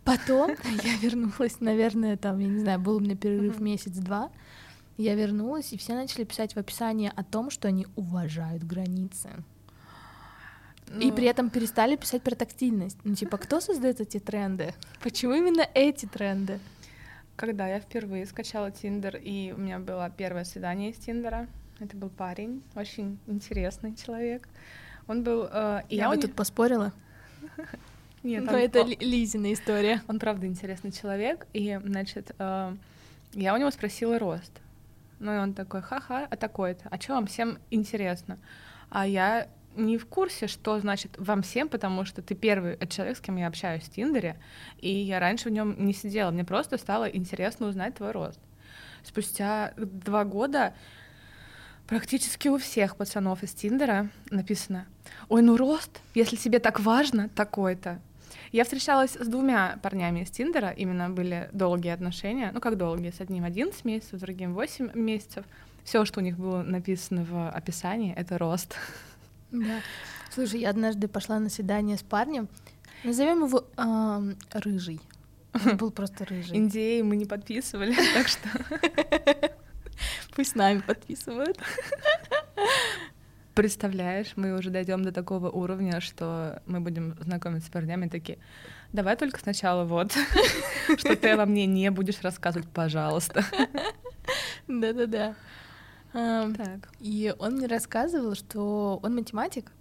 Потом 0.03 0.51
я 0.83 0.97
вернулась, 0.97 1.59
наверное, 1.61 2.17
там, 2.17 2.39
я 2.39 2.47
не 2.47 2.59
знаю, 2.59 2.79
был 2.79 2.97
у 2.97 2.99
меня 2.99 3.15
перерыв 3.15 3.59
месяц-два, 3.59 4.29
я 4.97 5.15
вернулась, 5.15 5.73
и 5.73 5.77
все 5.77 5.93
начали 5.93 6.23
писать 6.23 6.55
в 6.55 6.57
описании 6.57 7.11
о 7.13 7.23
том, 7.23 7.49
что 7.49 7.67
они 7.67 7.87
уважают 7.95 8.63
границы. 8.63 9.29
Ну... 10.87 10.99
И 10.99 11.11
при 11.11 11.25
этом 11.25 11.49
перестали 11.49 11.95
писать 11.95 12.21
про 12.21 12.35
тактильность. 12.35 12.97
Ну, 13.03 13.15
типа, 13.15 13.37
кто 13.37 13.59
создает 13.59 13.99
эти 14.01 14.19
тренды? 14.19 14.73
Почему 15.01 15.33
именно 15.33 15.67
эти 15.73 16.05
тренды? 16.05 16.59
Когда 17.35 17.67
я 17.67 17.79
впервые 17.79 18.25
скачала 18.25 18.71
Тиндер, 18.71 19.17
и 19.17 19.51
у 19.51 19.57
меня 19.57 19.79
было 19.79 20.09
первое 20.15 20.45
свидание 20.45 20.91
из 20.91 20.97
Тиндера, 20.97 21.47
это 21.79 21.97
был 21.97 22.09
парень, 22.09 22.63
очень 22.75 23.19
интересный 23.27 23.95
человек. 23.95 24.47
Он 25.07 25.23
был... 25.23 25.47
Э, 25.51 25.81
я 25.89 26.09
бы 26.09 26.15
не... 26.15 26.21
тут 26.21 26.33
поспорила. 26.33 26.93
Нет, 28.23 28.43
Но 28.43 28.53
он... 28.53 28.59
это 28.59 28.83
Лизина 28.83 29.53
история. 29.53 30.01
Он 30.07 30.17
правда 30.17 30.47
интересный 30.47 30.91
человек, 30.91 31.45
и, 31.53 31.79
значит, 31.83 32.33
э, 32.39 32.75
я 33.33 33.53
у 33.53 33.57
него 33.57 33.69
спросила 33.71 34.17
рост. 34.17 34.51
Ну 35.19 35.33
и 35.33 35.37
он 35.37 35.53
такой, 35.53 35.81
ха-ха, 35.81 36.27
а 36.29 36.35
такой-то, 36.35 36.87
а 36.89 36.99
что 36.99 37.13
вам 37.13 37.27
всем 37.27 37.57
интересно? 37.69 38.37
А 38.89 39.05
я 39.05 39.47
не 39.75 39.97
в 39.97 40.05
курсе, 40.05 40.47
что 40.47 40.79
значит 40.79 41.11
вам 41.17 41.41
всем, 41.41 41.69
потому 41.69 42.05
что 42.05 42.21
ты 42.21 42.35
первый 42.35 42.77
человек, 42.87 43.17
с 43.17 43.21
кем 43.21 43.37
я 43.37 43.47
общаюсь 43.47 43.83
в 43.83 43.91
Тиндере, 43.91 44.37
и 44.79 44.89
я 44.89 45.19
раньше 45.19 45.49
в 45.49 45.51
нем 45.51 45.75
не 45.85 45.93
сидела. 45.93 46.31
Мне 46.31 46.43
просто 46.43 46.77
стало 46.77 47.05
интересно 47.05 47.67
узнать 47.67 47.95
твой 47.95 48.11
рост. 48.11 48.39
Спустя 49.03 49.73
два 49.77 50.23
года 50.23 50.73
практически 51.87 52.47
у 52.47 52.57
всех 52.57 52.95
пацанов 52.95 53.43
из 53.43 53.53
Тиндера 53.53 54.09
написано 54.31 54.87
«Ой, 55.29 55.41
ну 55.41 55.57
рост, 55.57 56.01
если 56.13 56.35
тебе 56.35 56.59
так 56.59 56.79
важно, 56.79 57.29
такой-то». 57.29 58.01
Я 58.51 58.63
встречалась 58.63 59.15
с 59.15 59.27
двумя 59.27 59.79
парнями 59.83 60.21
из 60.21 60.29
Тиндера, 60.29 60.69
именно 60.69 61.09
были 61.09 61.49
долгие 61.51 61.91
отношения, 61.91 62.51
ну 62.53 62.61
как 62.61 62.77
долгие, 62.77 63.11
с 63.11 63.19
одним 63.19 63.43
11 63.43 63.83
месяцев, 63.85 64.17
с 64.17 64.21
другим 64.21 64.53
8 64.53 64.91
месяцев. 64.93 65.45
Все, 65.83 66.03
что 66.05 66.19
у 66.19 66.23
них 66.23 66.37
было 66.37 66.63
написано 66.63 67.25
в 67.25 67.49
описании, 67.49 68.13
это 68.15 68.37
рост. 68.37 68.75
Да. 69.63 69.81
Слушай, 70.31 70.61
я 70.61 70.69
однажды 70.69 71.07
пошла 71.07 71.39
на 71.39 71.49
свидание 71.49 71.97
с 71.97 72.03
парнем. 72.03 72.49
Назовем 73.03 73.45
его 73.45 73.65
э, 73.77 74.33
рыжий. 74.51 74.99
Он 75.53 75.77
был 75.77 75.91
просто 75.91 76.25
рыжий. 76.25 76.57
Индеи 76.57 77.01
мы 77.01 77.15
не 77.15 77.25
подписывали, 77.25 77.95
так 78.13 78.27
что 78.27 78.49
пусть 80.35 80.55
нами 80.55 80.81
подписывают. 80.81 81.57
Представляешь, 83.53 84.33
мы 84.35 84.57
уже 84.57 84.69
дойдем 84.69 85.03
до 85.03 85.13
такого 85.13 85.49
уровня, 85.49 86.01
что 86.01 86.61
мы 86.65 86.81
будем 86.81 87.15
знакомиться 87.21 87.69
с 87.69 87.71
парнями 87.71 88.09
такие. 88.09 88.37
Давай 88.91 89.15
только 89.15 89.39
сначала 89.39 89.85
вот, 89.85 90.11
что 90.97 91.15
ты 91.15 91.29
обо 91.29 91.45
мне 91.45 91.65
не 91.65 91.89
будешь 91.89 92.21
рассказывать, 92.21 92.67
пожалуйста. 92.67 93.45
Да-да-да. 94.67 95.35
Так. 96.15 96.89
И 96.99 97.33
он 97.37 97.55
мне 97.55 97.67
рассказывал, 97.67 98.35
что 98.35 98.99
он 99.03 99.15
математик, 99.15 99.71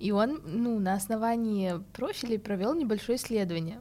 и 0.00 0.10
он, 0.10 0.40
ну, 0.44 0.80
на 0.80 0.94
основании 0.94 1.80
профилей 1.92 2.38
провел 2.38 2.74
небольшое 2.74 3.16
исследование. 3.16 3.80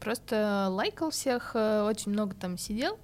Просто 0.00 0.68
лайкал 0.70 1.10
всех, 1.10 1.52
э, 1.54 1.82
очень 1.82 2.12
много 2.12 2.34
там 2.34 2.58
сидел, 2.58 2.98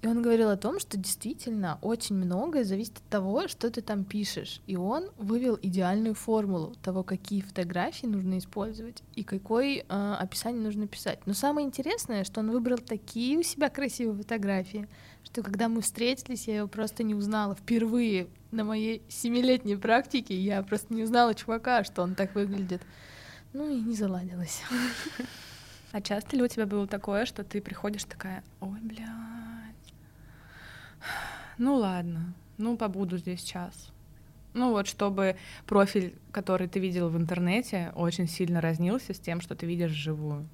и 0.00 0.06
он 0.06 0.22
говорил 0.22 0.50
о 0.50 0.56
том, 0.56 0.78
что 0.78 0.96
действительно 0.96 1.78
очень 1.82 2.14
многое 2.14 2.62
зависит 2.62 2.98
от 2.98 3.08
того, 3.10 3.48
что 3.48 3.68
ты 3.68 3.80
там 3.80 4.04
пишешь. 4.04 4.60
И 4.68 4.76
он 4.76 5.10
вывел 5.18 5.58
идеальную 5.60 6.14
формулу 6.14 6.76
того, 6.82 7.02
какие 7.02 7.40
фотографии 7.40 8.06
нужно 8.06 8.38
использовать 8.38 9.02
и 9.16 9.24
какое 9.24 9.78
э, 9.78 10.16
описание 10.20 10.62
нужно 10.62 10.86
писать. 10.86 11.18
Но 11.26 11.34
самое 11.34 11.66
интересное, 11.66 12.22
что 12.22 12.40
он 12.40 12.52
выбрал 12.52 12.78
такие 12.78 13.38
у 13.38 13.42
себя 13.42 13.70
красивые 13.70 14.16
фотографии, 14.16 14.88
что 15.24 15.42
когда 15.42 15.68
мы 15.68 15.80
встретились, 15.80 16.46
я 16.46 16.58
его 16.58 16.68
просто 16.68 17.02
не 17.02 17.16
узнала. 17.16 17.56
Впервые 17.56 18.28
на 18.52 18.62
моей 18.62 19.02
семилетней 19.08 19.76
практике 19.76 20.38
я 20.38 20.62
просто 20.62 20.94
не 20.94 21.02
узнала 21.02 21.34
чувака, 21.34 21.82
что 21.82 22.02
он 22.02 22.14
так 22.14 22.36
выглядит. 22.36 22.82
Ну 23.52 23.68
и 23.68 23.80
не 23.80 23.94
заладилось. 23.94 24.62
А 25.90 26.02
часто 26.02 26.36
ли 26.36 26.42
у 26.42 26.48
тебя 26.48 26.66
было 26.66 26.86
такое, 26.86 27.24
что 27.24 27.44
ты 27.44 27.62
приходишь 27.62 28.04
такая, 28.04 28.44
ой, 28.60 28.78
бля, 28.82 29.08
ну 31.58 31.76
ладно, 31.76 32.34
ну 32.56 32.76
побуду 32.76 33.18
здесь 33.18 33.42
час. 33.42 33.92
Ну 34.54 34.70
вот, 34.70 34.86
чтобы 34.86 35.36
профиль, 35.66 36.14
который 36.32 36.68
ты 36.68 36.80
видел 36.80 37.08
в 37.10 37.16
интернете, 37.16 37.92
очень 37.94 38.26
сильно 38.26 38.60
разнился 38.60 39.12
с 39.14 39.18
тем, 39.18 39.40
что 39.40 39.54
ты 39.54 39.66
видишь 39.66 39.92
вживую. 39.92 40.48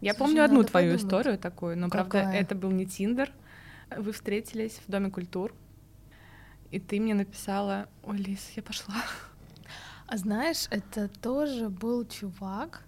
Я 0.00 0.14
Слушай, 0.14 0.18
помню 0.28 0.44
одну 0.44 0.62
твою 0.62 0.92
подумать. 0.92 1.04
историю 1.04 1.38
такую, 1.38 1.76
но 1.76 1.90
Какая? 1.90 2.22
правда 2.22 2.38
это 2.38 2.54
был 2.54 2.70
не 2.70 2.86
Тиндер. 2.86 3.30
Вы 3.94 4.12
встретились 4.12 4.80
в 4.86 4.90
Доме 4.90 5.10
культур, 5.10 5.52
и 6.70 6.78
ты 6.78 7.00
мне 7.00 7.12
написала, 7.14 7.88
ой, 8.02 8.16
Лиз, 8.16 8.50
я 8.56 8.62
пошла. 8.62 8.94
А 10.06 10.16
знаешь, 10.16 10.66
это 10.70 11.08
тоже 11.08 11.68
был 11.68 12.06
чувак, 12.06 12.82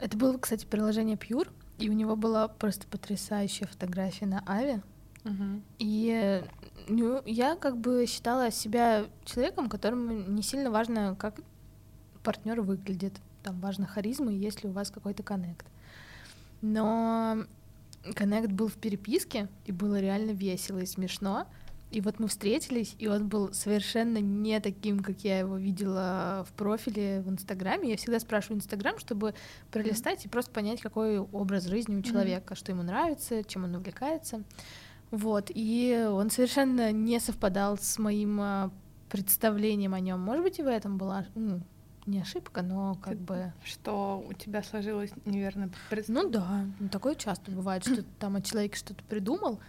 Это 0.00 0.16
было, 0.16 0.38
кстати, 0.38 0.64
приложение 0.64 1.16
Pure, 1.16 1.48
и 1.78 1.88
у 1.90 1.92
него 1.92 2.14
была 2.16 2.48
просто 2.48 2.86
потрясающая 2.86 3.66
фотография 3.66 4.26
на 4.26 4.42
Аве. 4.46 4.82
И 5.78 6.42
ну, 6.88 7.22
я 7.26 7.56
как 7.56 7.76
бы 7.76 8.06
считала 8.06 8.50
себя 8.50 9.06
человеком, 9.24 9.68
которому 9.68 10.12
не 10.12 10.42
сильно 10.42 10.70
важно, 10.70 11.16
как 11.18 11.40
партнер 12.22 12.60
выглядит. 12.60 13.14
Там 13.42 13.60
важно 13.60 13.86
харизма, 13.86 14.32
есть 14.32 14.62
ли 14.62 14.70
у 14.70 14.72
вас 14.72 14.90
какой-то 14.90 15.22
коннект. 15.22 15.66
Но 16.60 17.44
коннект 18.14 18.50
был 18.50 18.68
в 18.68 18.74
переписке, 18.74 19.48
и 19.66 19.72
было 19.72 20.00
реально 20.00 20.32
весело 20.32 20.78
и 20.78 20.86
смешно. 20.86 21.46
И 21.90 22.02
вот 22.02 22.18
мы 22.18 22.28
встретились, 22.28 22.94
и 22.98 23.06
он 23.06 23.28
был 23.28 23.54
совершенно 23.54 24.18
не 24.18 24.60
таким, 24.60 25.02
как 25.02 25.20
я 25.24 25.38
его 25.38 25.56
видела 25.56 26.46
в 26.46 26.52
профиле 26.52 27.22
в 27.22 27.30
Инстаграме. 27.30 27.90
Я 27.90 27.96
всегда 27.96 28.20
спрашиваю 28.20 28.58
Инстаграм, 28.58 28.98
чтобы 28.98 29.34
пролистать 29.70 30.26
и 30.26 30.28
просто 30.28 30.50
понять, 30.50 30.82
какой 30.82 31.18
образ 31.18 31.64
жизни 31.64 31.96
у 31.96 32.02
человека, 32.02 32.54
что 32.54 32.72
ему 32.72 32.82
нравится, 32.82 33.42
чем 33.42 33.64
он 33.64 33.74
увлекается. 33.74 34.42
Вот, 35.10 35.50
и 35.54 36.06
он 36.10 36.30
совершенно 36.30 36.92
не 36.92 37.18
совпадал 37.20 37.78
с 37.78 37.98
моим 37.98 38.40
а, 38.40 38.70
представлением 39.08 39.94
о 39.94 40.00
нем. 40.00 40.20
Может 40.20 40.42
быть, 40.44 40.58
и 40.58 40.62
в 40.62 40.66
этом 40.66 40.98
была 40.98 41.24
ну, 41.34 41.60
не 42.06 42.20
ошибка, 42.20 42.62
но 42.62 42.94
как 42.96 43.14
Ты- 43.14 43.18
бы... 43.18 43.52
Что 43.64 44.24
у 44.28 44.32
тебя 44.34 44.62
сложилось 44.62 45.10
неверно 45.24 45.70
пред- 45.90 46.08
Ну 46.08 46.28
да, 46.28 46.66
ну, 46.78 46.88
такое 46.88 47.14
часто 47.14 47.50
бывает, 47.50 47.84
что 47.86 48.02
там 48.18 48.36
о 48.36 48.42
человеке 48.42 48.76
что-то 48.76 49.02
придумал, 49.04 49.60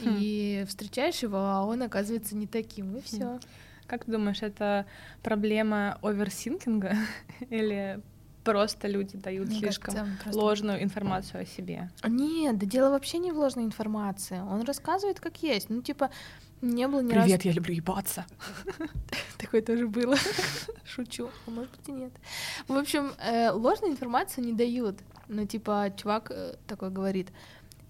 Хм. 0.00 0.16
и 0.18 0.64
встречаешь 0.68 1.20
его, 1.22 1.38
а 1.38 1.64
он 1.64 1.82
оказывается 1.82 2.36
не 2.36 2.46
таким, 2.46 2.96
и 2.96 3.00
все. 3.00 3.38
Как 3.86 4.04
ты 4.06 4.12
думаешь, 4.12 4.42
это 4.42 4.86
проблема 5.22 5.98
оверсинкинга 6.02 6.96
или 7.50 8.00
просто 8.44 8.88
люди 8.88 9.16
дают 9.16 9.48
слишком 9.50 9.94
ложную 10.32 10.82
информацию 10.82 11.42
о 11.42 11.46
себе? 11.46 11.90
Нет, 12.06 12.58
да 12.58 12.66
дело 12.66 12.90
вообще 12.90 13.18
не 13.18 13.32
в 13.32 13.38
ложной 13.38 13.64
информации. 13.64 14.40
Он 14.40 14.62
рассказывает, 14.62 15.20
как 15.20 15.42
есть. 15.42 15.70
Ну, 15.70 15.82
типа, 15.82 16.10
не 16.60 16.86
было 16.88 17.00
ни 17.00 17.12
разу... 17.12 17.28
я 17.28 17.52
люблю 17.52 17.74
ебаться. 17.74 18.24
Такое 19.38 19.62
тоже 19.62 19.86
было. 19.88 20.16
Шучу, 20.84 21.30
а 21.46 21.50
может 21.50 21.70
быть 21.70 21.88
и 21.88 21.92
нет. 21.92 22.12
В 22.68 22.76
общем, 22.76 23.12
э, 23.18 23.50
ложную 23.50 23.92
информацию 23.92 24.44
не 24.44 24.52
дают. 24.52 24.98
Ну, 25.28 25.46
типа, 25.46 25.92
чувак 25.96 26.30
э, 26.30 26.56
такой 26.66 26.90
говорит, 26.90 27.32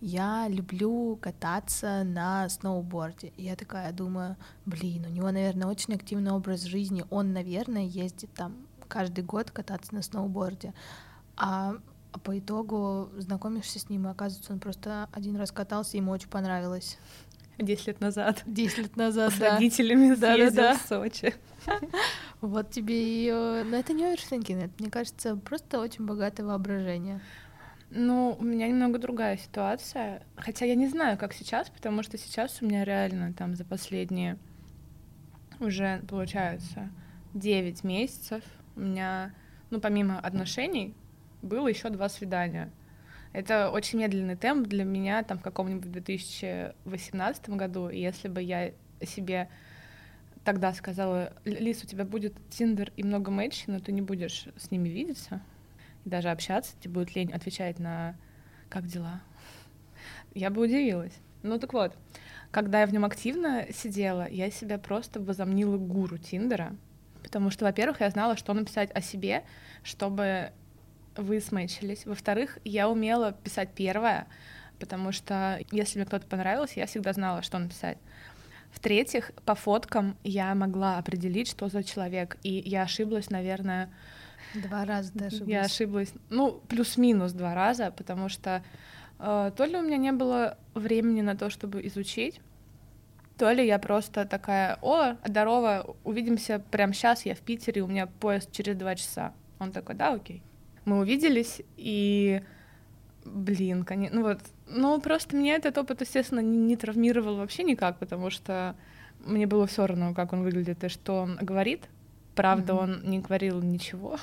я 0.01 0.49
люблю 0.49 1.17
кататься 1.21 2.05
на 2.05 2.49
сноуборде. 2.49 3.33
И 3.37 3.45
я 3.45 3.57
такая 3.57 3.93
думаю, 3.93 4.37
блин, 4.67 5.07
у 5.07 5.09
него, 5.09 5.31
наверное, 5.31 5.69
очень 5.69 5.95
активный 5.95 6.33
образ 6.33 6.63
жизни. 6.63 7.05
Он, 7.11 7.33
наверное, 7.33 7.85
ездит 7.85 8.31
там 8.35 8.55
каждый 8.89 9.25
год 9.25 9.51
кататься 9.51 9.95
на 9.95 10.03
сноуборде. 10.03 10.73
А 11.37 11.75
по 12.23 12.39
итогу 12.39 13.11
знакомишься 13.17 13.79
с 13.79 13.89
ним, 13.89 14.07
и 14.07 14.11
оказывается, 14.11 14.53
он 14.53 14.61
просто 14.61 15.09
один 15.13 15.37
раз 15.37 15.51
катался, 15.51 15.97
и 15.97 16.01
ему 16.01 16.13
очень 16.13 16.29
понравилось. 16.29 16.99
Десять 17.59 17.87
лет 17.87 18.01
назад. 18.01 18.43
Десять 18.47 18.79
лет 18.79 18.97
назад, 18.97 19.33
С 19.33 19.39
да. 19.39 19.53
родителями 19.53 20.15
Да-да-да. 20.15 20.75
съездил 20.75 20.75
в 20.75 20.89
Сочи. 20.89 21.35
Вот 22.41 22.71
тебе 22.71 23.03
и... 23.03 23.31
э, 23.33 23.65
Но 23.65 23.77
это 23.77 23.93
не 23.95 24.05
overthinking, 24.05 24.65
это, 24.65 24.73
мне 24.79 24.91
кажется, 24.91 25.35
просто 25.37 25.81
очень 25.81 26.05
богатое 26.05 26.45
воображение. 26.47 27.21
Ну, 27.91 28.37
у 28.39 28.45
меня 28.45 28.67
немного 28.69 28.99
другая 28.99 29.37
ситуация. 29.39 30.23
Хотя 30.37 30.65
я 30.67 30.75
не 30.75 30.89
знаю, 30.89 31.17
как 31.17 31.33
сейчас, 31.33 31.71
потому 31.71 32.03
что 32.03 32.19
сейчас 32.19 32.59
у 32.61 32.67
меня 32.67 32.85
реально 32.85 33.33
там 33.33 33.55
за 33.55 33.65
последние 33.65 34.37
уже, 35.61 36.03
получается, 36.09 36.91
9 37.35 37.85
месяцев 37.85 38.43
у 38.77 38.81
меня, 38.81 39.33
ну, 39.71 39.81
помимо 39.81 40.19
отношений, 40.19 40.95
было 41.43 41.69
еще 41.69 41.91
два 41.91 42.09
свидания. 42.09 42.71
Это 43.33 43.71
очень 43.71 43.99
медленный 43.99 44.37
темп 44.37 44.69
для 44.69 44.85
меня 44.85 45.23
там 45.25 45.39
в 45.39 45.43
каком-нибудь 45.43 45.91
2018 45.91 47.51
году. 47.51 47.89
И 47.89 48.01
если 48.01 48.29
бы 48.29 48.41
я 48.41 48.73
себе 49.05 49.49
тогда 50.45 50.73
сказала, 50.73 51.33
Лис, 51.45 51.83
у 51.83 51.87
тебя 51.87 52.05
будет 52.05 52.35
Тиндер 52.51 52.93
и 52.97 53.03
много 53.03 53.31
матчей, 53.31 53.65
но 53.69 53.81
ты 53.81 53.93
не 53.93 54.03
будешь 54.03 54.47
с 54.57 54.71
ними 54.71 54.89
видеться, 54.89 55.41
и 56.05 56.11
даже 56.11 56.31
общаться, 56.31 56.75
тебе 56.81 56.95
будет 56.95 57.17
лень 57.17 57.33
отвечать 57.33 57.79
на 57.79 58.15
«как 58.69 58.87
дела?», 58.87 59.23
я 60.35 60.51
бы 60.51 60.63
удивилась. 60.63 61.15
Ну 61.43 61.59
так 61.59 61.73
вот, 61.73 61.97
когда 62.51 62.83
я 62.83 62.87
в 62.87 62.93
нем 62.93 63.05
активно 63.05 63.67
сидела, 63.73 64.29
я 64.31 64.51
себя 64.51 64.79
просто 64.79 65.21
возомнила 65.21 65.77
гуру 65.77 66.19
Тиндера, 66.19 66.77
потому 67.35 67.51
что, 67.51 67.65
во-первых, 67.65 68.01
я 68.01 68.11
знала, 68.11 68.37
что 68.37 68.53
написать 68.55 68.93
о 68.95 69.01
себе, 69.01 69.43
чтобы 69.83 70.53
вы 71.17 71.41
смычились. 71.41 72.07
Во-вторых, 72.07 72.59
я 72.63 72.89
умела 72.89 73.33
писать 73.33 73.71
первое, 73.75 74.29
потому 74.79 75.11
что 75.11 75.59
если 75.73 75.99
мне 75.99 76.07
кто-то 76.07 76.29
понравился, 76.29 76.75
я 76.79 76.87
всегда 76.87 77.13
знала, 77.13 77.43
что 77.43 77.59
написать. 77.59 77.99
В-третьих, 78.71 79.33
по 79.45 79.57
фоткам 79.57 80.17
я 80.23 80.55
могла 80.55 80.97
определить, 80.99 81.49
что 81.49 81.69
за 81.69 81.83
человек, 81.83 82.37
и 82.45 82.63
я 82.65 82.83
ошиблась, 82.83 83.31
наверное, 83.31 83.91
Два 84.55 84.85
раза 84.85 85.11
даже. 85.13 85.43
я 85.45 85.63
ошиблась, 85.63 86.13
ну, 86.31 86.63
плюс-минус 86.69 87.33
два 87.33 87.53
раза, 87.57 87.91
потому 87.91 88.29
что 88.29 88.63
э, 89.19 89.51
то 89.57 89.65
ли 89.65 89.77
у 89.77 89.83
меня 89.83 89.97
не 89.97 90.13
было 90.13 90.57
времени 90.75 91.21
на 91.21 91.37
то, 91.37 91.51
чтобы 91.51 91.85
изучить, 91.89 92.41
то 93.37 93.51
ли 93.53 93.67
я 93.67 93.79
просто 93.79 94.25
такая, 94.25 94.79
о, 94.83 95.17
здорово, 95.27 95.97
увидимся 96.05 96.63
прямо 96.71 96.93
сейчас, 96.93 97.27
я 97.27 97.35
в 97.35 97.41
Питере, 97.41 97.83
у 97.83 97.87
меня 97.87 98.07
поезд 98.07 98.53
через 98.53 98.77
два 98.77 98.95
часа. 98.95 99.33
Он 99.59 99.73
такой, 99.73 99.95
да, 99.95 100.13
окей. 100.15 100.43
Мы 100.85 100.99
увиделись, 100.99 101.63
и, 101.77 102.43
блин, 103.25 103.85
конечно, 103.85 104.21
ну 104.21 104.23
вот, 104.27 104.41
ну 104.67 105.01
просто 105.01 105.37
меня 105.37 105.57
этот 105.57 105.79
опыт, 105.79 106.01
естественно, 106.03 106.41
не, 106.41 106.59
не 106.59 106.77
травмировал 106.77 107.37
вообще 107.37 107.65
никак, 107.65 107.99
потому 107.99 108.31
что 108.31 108.77
мне 109.25 109.47
было 109.47 109.67
все 109.67 109.87
равно, 109.87 110.15
как 110.15 110.33
он 110.33 110.43
выглядит 110.43 110.85
и 110.85 110.89
что 110.89 111.23
он 111.23 111.37
говорит. 111.41 111.85
Правда, 112.35 112.75
Мгм. 112.75 112.83
он 112.83 113.01
не 113.05 113.19
говорил 113.21 113.63
ничего, 113.63 114.19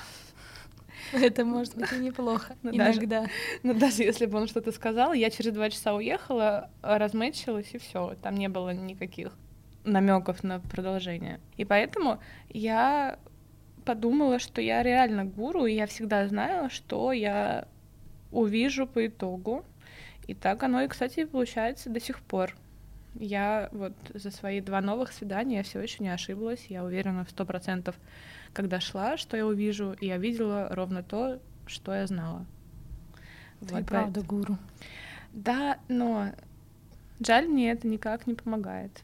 Это 1.28 1.46
может 1.46 1.76
быть 1.76 1.92
и 1.94 2.00
неплохо. 2.00 2.56
Ну, 2.64 2.72
даже- 2.74 3.00
Иногда. 3.00 3.26
Ну, 3.64 3.74
даже 3.74 4.04
если 4.04 4.26
бы 4.26 4.38
он 4.40 4.48
что-то 4.48 4.72
сказал, 4.72 5.14
я 5.14 5.30
через 5.30 5.54
два 5.54 5.70
часа 5.70 5.94
уехала, 5.94 6.70
размечилась, 6.82 7.74
и 7.74 7.78
все. 7.78 8.16
Там 8.22 8.36
не 8.36 8.50
было 8.50 8.74
никаких 8.74 9.38
намеков 9.84 10.44
на 10.44 10.60
продолжение. 10.60 11.40
И 11.58 11.66
поэтому 11.66 12.20
я 12.50 13.18
подумала, 13.86 14.40
что 14.40 14.62
я 14.62 14.84
реально 14.84 15.26
гуру, 15.26 15.66
и 15.66 15.74
я 15.74 15.88
всегда 15.88 16.28
знала, 16.28 16.70
что 16.70 17.12
я 17.12 17.68
увижу 18.32 18.88
по 18.88 19.06
итогу. 19.08 19.66
И 20.28 20.36
так 20.36 20.64
оно 20.64 20.82
и, 20.84 20.88
кстати, 20.88 21.26
получается 21.26 21.90
до 21.90 22.00
сих 22.00 22.22
пор. 22.22 22.56
Я 23.16 23.70
вот 23.72 23.94
за 24.14 24.32
свои 24.32 24.62
два 24.62 24.80
новых 24.82 25.12
свидания 25.12 25.58
я 25.58 25.64
все 25.64 25.82
еще 25.82 26.04
не 26.04 26.10
ошиблась. 26.10 26.66
Я 26.70 26.84
уверена 26.86 27.26
в 27.26 27.30
сто 27.30 27.44
процентов, 27.46 27.96
когда 28.54 28.80
шла, 28.80 29.18
что 29.18 29.38
я 29.38 29.46
увижу, 29.46 29.94
и 30.00 30.08
я 30.08 30.18
видела 30.18 30.68
ровно 30.72 31.04
то, 31.04 31.40
что 31.66 31.94
я 31.94 32.06
знала. 32.08 32.46
Ты 33.66 33.76
Вот, 33.76 33.86
правда 33.86 34.22
гуру. 34.22 34.58
да, 35.34 35.78
но 35.88 36.28
жаль, 37.20 37.48
мне 37.48 37.72
это 37.72 37.88
никак 37.88 38.28
не 38.28 38.34
помогает. 38.34 39.04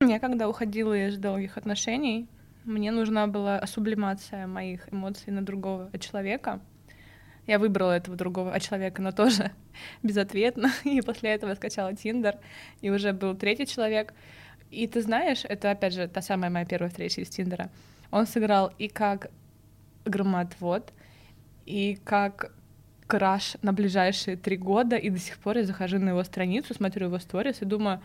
Я 0.00 0.20
когда 0.20 0.48
уходила 0.48 0.96
из 0.96 1.18
долгих 1.18 1.58
отношений, 1.58 2.28
мне 2.64 2.90
нужна 2.92 3.26
была 3.26 3.64
сублимация 3.66 4.46
моих 4.46 4.92
эмоций 4.92 5.32
на 5.32 5.42
другого 5.44 5.90
человека. 5.98 6.60
Я 7.48 7.58
выбрала 7.58 7.92
этого 7.92 8.14
другого 8.14 8.60
человека, 8.60 9.00
но 9.00 9.10
тоже 9.10 9.52
безответно. 10.02 10.70
И 10.84 11.00
после 11.00 11.30
этого 11.30 11.54
скачала 11.54 11.96
Тиндер, 11.96 12.36
и 12.82 12.90
уже 12.90 13.12
был 13.12 13.34
третий 13.34 13.66
человек. 13.66 14.12
И 14.70 14.86
ты 14.86 15.00
знаешь, 15.00 15.44
это 15.48 15.70
опять 15.70 15.94
же 15.94 16.08
та 16.08 16.20
самая 16.20 16.50
моя 16.50 16.66
первая 16.66 16.90
встреча 16.90 17.22
из 17.22 17.30
Тиндера. 17.30 17.70
Он 18.10 18.26
сыграл 18.26 18.70
и 18.78 18.88
как 18.88 19.30
громоотвод, 20.04 20.92
и 21.64 21.98
как 22.04 22.52
краш 23.06 23.56
на 23.62 23.72
ближайшие 23.72 24.36
три 24.36 24.58
года, 24.58 24.96
и 24.96 25.08
до 25.08 25.18
сих 25.18 25.38
пор 25.38 25.56
я 25.56 25.64
захожу 25.64 25.98
на 25.98 26.10
его 26.10 26.22
страницу, 26.24 26.74
смотрю 26.74 27.06
его 27.06 27.18
сторис 27.18 27.62
и 27.62 27.64
думаю, 27.64 28.02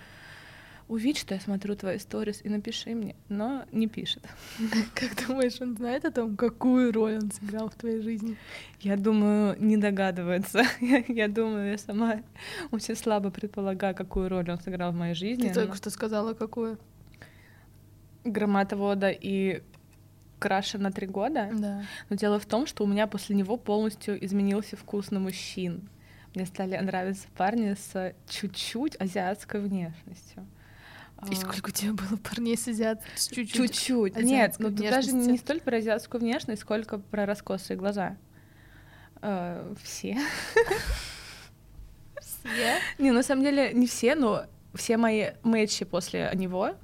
увидь, 0.93 1.17
что 1.17 1.34
я 1.34 1.39
смотрю 1.39 1.75
твои 1.75 1.97
сторис 1.97 2.41
и 2.43 2.49
напиши 2.49 2.93
мне, 2.93 3.15
но 3.27 3.65
не 3.71 3.88
пишет. 3.88 4.23
Как 4.93 5.27
думаешь, 5.27 5.60
он 5.60 5.75
знает 5.75 6.06
о 6.06 6.12
том, 6.12 6.38
какую 6.38 6.93
роль 6.93 7.15
он 7.15 7.32
сыграл 7.32 7.69
в 7.69 7.75
твоей 7.75 8.01
жизни? 8.01 8.38
Я 8.79 8.95
думаю, 8.95 9.56
не 9.60 9.77
догадывается. 9.77 10.63
Я, 11.08 11.27
думаю, 11.27 11.71
я 11.71 11.77
сама 11.77 12.21
очень 12.71 12.95
слабо 12.95 13.32
предполагаю, 13.32 13.95
какую 13.95 14.29
роль 14.29 14.49
он 14.49 14.60
сыграл 14.60 14.91
в 14.91 14.95
моей 14.95 15.15
жизни. 15.15 15.47
Ты 15.47 15.53
только 15.53 15.75
что 15.75 15.89
сказала, 15.89 16.34
какую. 16.34 16.77
Громатовода 18.23 19.10
и 19.10 19.62
краша 20.39 20.77
на 20.77 20.91
три 20.91 21.08
года. 21.08 21.49
Да. 21.53 21.84
Но 22.10 22.15
дело 22.15 22.39
в 22.39 22.45
том, 22.45 22.67
что 22.67 22.84
у 22.84 22.88
меня 22.88 23.08
после 23.08 23.36
него 23.36 23.58
полностью 23.58 24.23
изменился 24.23 24.75
вкус 24.75 25.12
на 25.12 25.19
мужчин. 25.19 25.89
Мне 26.36 26.45
стали 26.45 26.77
нравиться 26.77 27.27
парни 27.36 27.73
с 27.73 28.13
чуть-чуть 28.27 28.95
азиатской 28.99 29.62
внешностью. 29.62 30.45
И 31.31 31.36
сколько 31.36 31.69
у 31.69 31.71
тебя 31.71 31.93
было 31.93 32.17
парней 32.17 32.57
с 32.57 32.67
азиатской? 32.67 33.45
Чуть-чуть. 33.45 34.15
Нет, 34.17 34.55
ну 34.59 34.69
тут 34.69 34.79
даже 34.89 35.12
не 35.12 35.38
столь 35.38 35.62
про 35.62 35.77
азиатскую 35.77 36.21
внешность, 36.21 36.62
сколько 36.62 36.97
про 36.97 37.25
раскосые 37.25 37.77
глаза. 37.77 38.17
Uh, 39.21 39.77
все. 39.81 40.19
Все? 42.21 42.77
Не, 42.97 43.12
на 43.12 43.23
самом 43.23 43.43
деле 43.43 43.71
не 43.73 43.88
все, 43.88 44.15
но 44.15 44.47
все 44.73 44.97
мои 44.97 45.31
матчи 45.43 45.86
после 45.86 46.29
него, 46.33 46.75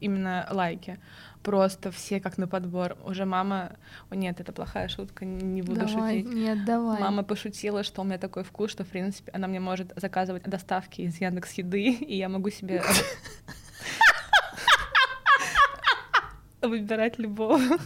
именно 0.00 0.46
лайки, 0.50 1.00
просто 1.42 1.90
все 1.90 2.20
как 2.20 2.38
на 2.38 2.46
подбор. 2.46 2.96
Уже 3.04 3.24
мама... 3.24 3.72
О, 4.10 4.14
нет, 4.14 4.40
это 4.40 4.52
плохая 4.52 4.88
шутка, 4.88 5.24
не 5.24 5.62
буду 5.62 5.86
давай, 5.86 6.22
шутить. 6.22 6.34
Нет, 6.34 6.64
давай. 6.64 7.00
Мама 7.00 7.22
пошутила, 7.22 7.82
что 7.82 8.02
у 8.02 8.04
меня 8.04 8.18
такой 8.18 8.44
вкус, 8.44 8.70
что, 8.70 8.84
в 8.84 8.88
принципе, 8.88 9.32
она 9.32 9.48
мне 9.48 9.60
может 9.60 9.92
заказывать 9.96 10.44
доставки 10.44 11.02
из 11.02 11.20
Яндекс 11.20 11.52
Еды, 11.54 11.92
и 12.00 12.16
я 12.16 12.28
могу 12.28 12.50
себе 12.50 12.82
выбирать 16.62 17.18
любого. 17.18 17.58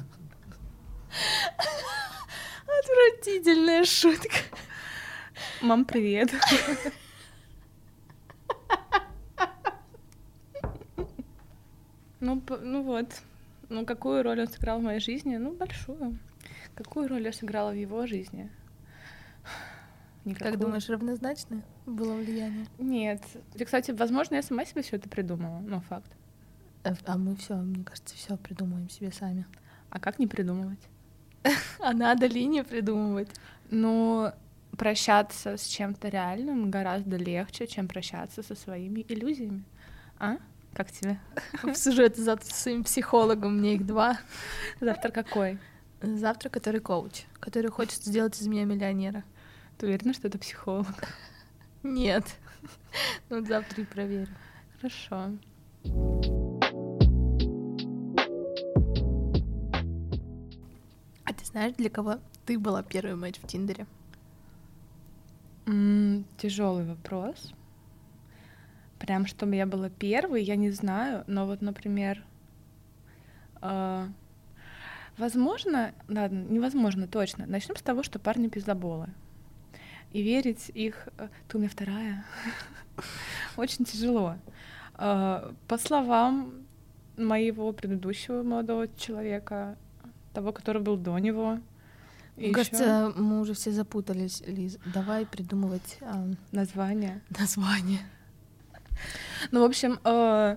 Отвратительная 2.66 3.84
шутка. 3.84 4.37
Мам, 5.60 5.84
привет. 5.84 6.30
Ну, 12.20 12.42
ну 12.62 12.82
вот. 12.82 13.06
Ну, 13.68 13.84
какую 13.84 14.22
роль 14.22 14.40
он 14.40 14.48
сыграл 14.48 14.80
в 14.80 14.82
моей 14.82 15.00
жизни? 15.00 15.37
Ну, 15.37 15.52
большую. 15.52 16.18
Какую 16.74 17.08
роль 17.08 17.22
я 17.22 17.32
сыграла 17.32 17.70
в 17.70 17.74
его 17.74 18.06
жизни? 18.06 18.50
Никакую. 20.24 20.52
Как 20.52 20.60
думаешь, 20.60 20.88
равнозначно 20.88 21.62
было 21.87 22.14
влияние? 22.14 22.66
Нет. 22.78 23.22
И, 23.54 23.64
кстати, 23.64 23.90
возможно, 23.90 24.37
я 24.37 24.42
сама 24.42 24.64
себе 24.64 24.82
все 24.82 24.96
это 24.96 25.08
придумала, 25.08 25.58
но 25.60 25.80
факт. 25.80 26.10
А, 26.84 26.94
а 27.06 27.16
мы 27.16 27.34
все, 27.36 27.56
мне 27.56 27.82
кажется, 27.82 28.14
все 28.14 28.36
придумываем 28.36 28.90
себе 28.90 29.10
сами. 29.10 29.46
А 29.90 29.98
как 29.98 30.18
не 30.18 30.26
придумывать? 30.26 30.80
А 31.78 31.92
надо 31.92 32.26
ли 32.26 32.46
не 32.46 32.62
придумывать? 32.64 33.28
Ну, 33.70 34.32
прощаться 34.76 35.56
с 35.56 35.66
чем-то 35.66 36.08
реальным 36.08 36.70
гораздо 36.70 37.16
легче, 37.16 37.66
чем 37.66 37.88
прощаться 37.88 38.42
со 38.42 38.54
своими 38.54 39.04
иллюзиями. 39.08 39.64
А? 40.18 40.36
Как 40.74 40.90
тебе? 40.90 41.18
Обсужу 41.62 42.02
завтра 42.14 42.46
с 42.46 42.62
своим 42.62 42.84
психологом, 42.84 43.58
мне 43.58 43.74
их 43.74 43.86
два. 43.86 44.18
Завтра 44.80 45.10
какой? 45.10 45.58
Завтра 46.02 46.48
который 46.50 46.80
коуч, 46.80 47.24
который 47.40 47.70
хочет 47.70 48.02
сделать 48.02 48.38
из 48.40 48.46
меня 48.46 48.64
миллионера. 48.64 49.24
Ты 49.78 49.86
уверена, 49.86 50.12
что 50.12 50.28
это 50.28 50.38
психолог? 50.38 51.08
Нет. 51.82 52.24
Ну, 53.30 53.44
завтра 53.44 53.82
и 53.82 53.86
проверю. 53.86 54.28
Хорошо. 54.80 55.30
Знаешь, 61.54 61.74
для 61.76 61.88
кого 61.88 62.18
ты 62.46 62.58
была 62.58 62.82
первой 62.82 63.14
матч 63.14 63.38
в 63.38 63.46
Тиндере? 63.46 63.86
Mm, 65.66 66.24
тяжелый 66.36 66.84
вопрос. 66.84 67.54
Прям 68.98 69.24
чтобы 69.26 69.54
я 69.54 69.64
была 69.64 69.88
первой, 69.88 70.42
я 70.42 70.56
не 70.56 70.72
знаю, 70.72 71.22
но 71.28 71.46
вот, 71.46 71.62
например, 71.62 72.24
э, 73.62 74.08
возможно, 75.16 75.94
ладно, 76.08 76.44
невозможно 76.50 77.06
точно. 77.06 77.46
Начнем 77.46 77.76
с 77.76 77.82
того, 77.82 78.02
что 78.02 78.18
парни 78.18 78.48
пиздоболы. 78.48 79.10
И 80.12 80.22
верить 80.22 80.72
их... 80.74 81.08
Э, 81.18 81.28
ты 81.46 81.56
у 81.56 81.60
меня 81.60 81.70
вторая. 81.70 82.24
Очень 83.56 83.84
тяжело. 83.84 84.38
Э, 84.98 85.52
по 85.68 85.78
словам 85.78 86.66
моего 87.16 87.72
предыдущего 87.72 88.42
молодого 88.42 88.88
человека, 88.88 89.78
того, 90.34 90.52
который 90.52 90.82
был 90.82 90.96
до 90.96 91.18
него, 91.18 91.58
мне 92.36 92.48
еще... 92.48 92.54
кажется, 92.54 93.12
мы 93.16 93.40
уже 93.40 93.54
все 93.54 93.70
запутались, 93.70 94.42
Лиз. 94.46 94.78
Давай 94.92 95.24
придумывать 95.24 95.98
э, 96.00 96.34
название. 96.52 97.20
Название. 97.38 98.00
Ну, 99.52 99.60
в 99.60 99.64
общем, 99.64 100.00
э, 100.04 100.56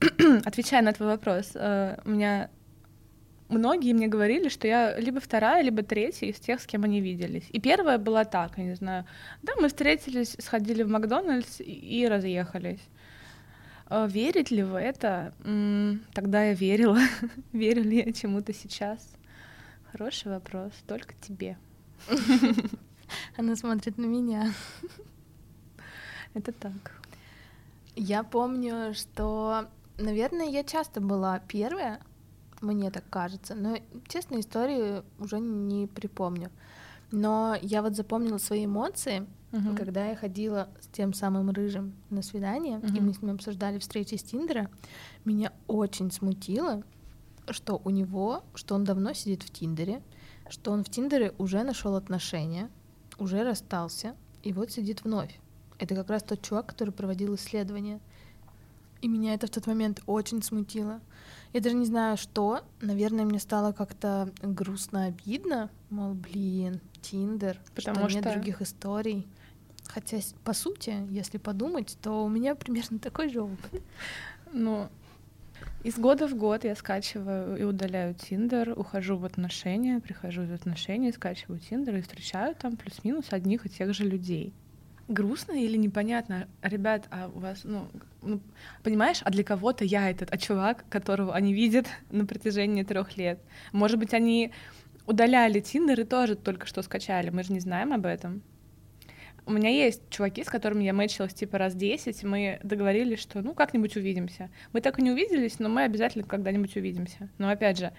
отвечая 0.44 0.82
на 0.82 0.92
твой 0.92 1.08
вопрос, 1.08 1.52
э, 1.54 1.96
у 2.04 2.10
меня 2.10 2.50
многие 3.48 3.92
мне 3.92 4.08
говорили, 4.08 4.48
что 4.48 4.66
я 4.66 4.98
либо 4.98 5.20
вторая, 5.20 5.62
либо 5.62 5.82
третья 5.82 6.26
из 6.26 6.40
тех, 6.40 6.60
с 6.60 6.66
кем 6.66 6.84
они 6.84 7.00
виделись. 7.00 7.48
И 7.50 7.60
первая 7.60 7.98
была 7.98 8.24
так, 8.24 8.58
я 8.58 8.64
не 8.64 8.74
знаю. 8.74 9.04
Да, 9.42 9.52
мы 9.60 9.68
встретились, 9.68 10.36
сходили 10.38 10.82
в 10.82 10.88
Макдональдс 10.88 11.60
и, 11.60 12.06
разъехались. 12.08 12.80
Э, 13.90 14.06
верить 14.08 14.50
ли 14.50 14.62
в 14.62 14.78
это? 14.78 15.34
Тогда 16.14 16.44
я 16.44 16.54
верила. 16.54 17.00
Верю 17.52 17.82
ли 17.82 17.98
я 17.98 18.12
чему-то 18.12 18.54
сейчас? 18.54 19.12
Хороший 19.92 20.30
вопрос, 20.30 20.72
только 20.86 21.14
тебе. 21.20 21.58
Она 23.36 23.56
смотрит 23.56 23.98
на 23.98 24.06
меня. 24.06 24.52
Это 26.34 26.52
так. 26.52 27.02
Я 27.96 28.22
помню, 28.22 28.94
что, 28.94 29.68
наверное, 29.98 30.46
я 30.46 30.62
часто 30.62 31.00
была 31.00 31.40
первая, 31.40 32.00
мне 32.60 32.90
так 32.92 33.04
кажется, 33.10 33.56
но, 33.56 33.78
честно, 34.06 34.38
истории 34.38 35.02
уже 35.18 35.40
не 35.40 35.88
припомню. 35.88 36.50
Но 37.10 37.56
я 37.60 37.82
вот 37.82 37.96
запомнила 37.96 38.38
свои 38.38 38.66
эмоции, 38.66 39.26
uh-huh. 39.52 39.76
когда 39.76 40.06
я 40.06 40.16
ходила 40.16 40.68
с 40.80 40.86
тем 40.88 41.12
самым 41.12 41.50
рыжим 41.50 41.94
на 42.10 42.22
свидание, 42.22 42.78
uh-huh. 42.78 42.96
и 42.96 43.00
мы 43.00 43.14
с 43.14 43.22
ним 43.22 43.34
обсуждали 43.34 43.78
встречи 43.78 44.14
с 44.14 44.22
Тиндера. 44.22 44.70
Меня 45.24 45.52
очень 45.66 46.10
смутило, 46.10 46.82
что 47.50 47.80
у 47.84 47.90
него, 47.90 48.44
что 48.54 48.74
он 48.74 48.84
давно 48.84 49.12
сидит 49.12 49.42
в 49.42 49.50
Тиндере, 49.50 50.02
что 50.48 50.72
он 50.72 50.84
в 50.84 50.90
Тиндере 50.90 51.32
уже 51.38 51.62
нашел 51.62 51.94
отношения, 51.96 52.68
уже 53.18 53.42
расстался, 53.44 54.14
и 54.42 54.52
вот 54.52 54.70
сидит 54.72 55.04
вновь. 55.04 55.38
Это 55.78 55.94
как 55.94 56.10
раз 56.10 56.22
тот 56.22 56.42
чувак, 56.42 56.66
который 56.66 56.90
проводил 56.90 57.34
исследование. 57.34 58.00
И 59.00 59.08
меня 59.08 59.32
это 59.32 59.46
в 59.46 59.50
тот 59.50 59.66
момент 59.66 60.02
очень 60.06 60.42
смутило. 60.42 61.00
Я 61.52 61.60
даже 61.60 61.74
не 61.74 61.86
знаю, 61.86 62.16
что. 62.16 62.60
Наверное, 62.80 63.24
мне 63.24 63.38
стало 63.38 63.72
как-то 63.72 64.30
грустно, 64.42 65.04
обидно. 65.04 65.70
Мол, 65.88 66.12
блин, 66.12 66.80
Тиндер, 67.00 67.58
Потому 67.74 68.00
что, 68.00 68.10
что 68.10 68.18
нет 68.18 68.34
других 68.34 68.60
историй. 68.60 69.26
Хотя, 69.92 70.18
по 70.44 70.52
сути, 70.52 70.94
если 71.10 71.38
подумать, 71.38 71.98
то 72.00 72.24
у 72.24 72.28
меня 72.28 72.54
примерно 72.54 72.98
такой 72.98 73.28
же 73.28 73.42
опыт. 73.42 73.82
Ну, 74.52 74.88
из 75.84 75.98
года 75.98 76.28
в 76.28 76.34
год 76.34 76.64
я 76.64 76.74
скачиваю 76.74 77.56
и 77.56 77.62
удаляю 77.62 78.14
Тиндер, 78.14 78.78
ухожу 78.78 79.16
в 79.16 79.24
отношения, 79.24 80.00
прихожу 80.00 80.44
в 80.44 80.52
отношения, 80.52 81.12
скачиваю 81.12 81.60
Тиндер 81.60 81.96
и 81.96 82.02
встречаю 82.02 82.54
там 82.54 82.76
плюс-минус 82.76 83.26
одних 83.30 83.66
и 83.66 83.68
тех 83.68 83.92
же 83.94 84.04
людей 84.04 84.52
грустно 85.10 85.52
или 85.52 85.76
непонятно, 85.76 86.48
ребят, 86.62 87.06
а 87.10 87.30
у 87.34 87.40
вас, 87.40 87.62
ну, 87.64 87.88
ну, 88.22 88.40
понимаешь, 88.82 89.20
а 89.24 89.30
для 89.30 89.44
кого-то 89.44 89.84
я 89.84 90.08
этот, 90.08 90.32
а 90.32 90.38
чувак, 90.38 90.84
которого 90.88 91.34
они 91.34 91.52
видят 91.52 91.86
на 92.10 92.24
протяжении 92.24 92.84
трех 92.84 93.16
лет. 93.16 93.40
Может 93.72 93.98
быть, 93.98 94.14
они 94.14 94.52
удаляли 95.06 95.60
Тиндер 95.60 96.00
и 96.00 96.04
тоже 96.04 96.36
только 96.36 96.66
что 96.66 96.82
скачали, 96.82 97.30
мы 97.30 97.42
же 97.42 97.52
не 97.52 97.60
знаем 97.60 97.92
об 97.92 98.06
этом. 98.06 98.42
У 99.46 99.52
меня 99.52 99.70
есть 99.70 100.02
чуваки, 100.10 100.44
с 100.44 100.48
которыми 100.48 100.84
я 100.84 100.92
мэчилась 100.92 101.34
типа 101.34 101.58
раз 101.58 101.74
10, 101.74 102.22
мы 102.24 102.60
договорились, 102.62 103.18
что 103.18 103.42
ну 103.42 103.54
как-нибудь 103.54 103.96
увидимся. 103.96 104.50
Мы 104.72 104.80
так 104.80 104.98
и 104.98 105.02
не 105.02 105.10
увиделись, 105.10 105.58
но 105.58 105.68
мы 105.68 105.84
обязательно 105.84 106.24
когда-нибудь 106.24 106.76
увидимся. 106.76 107.28
Но 107.38 107.48
опять 107.48 107.78
же, 107.78 107.92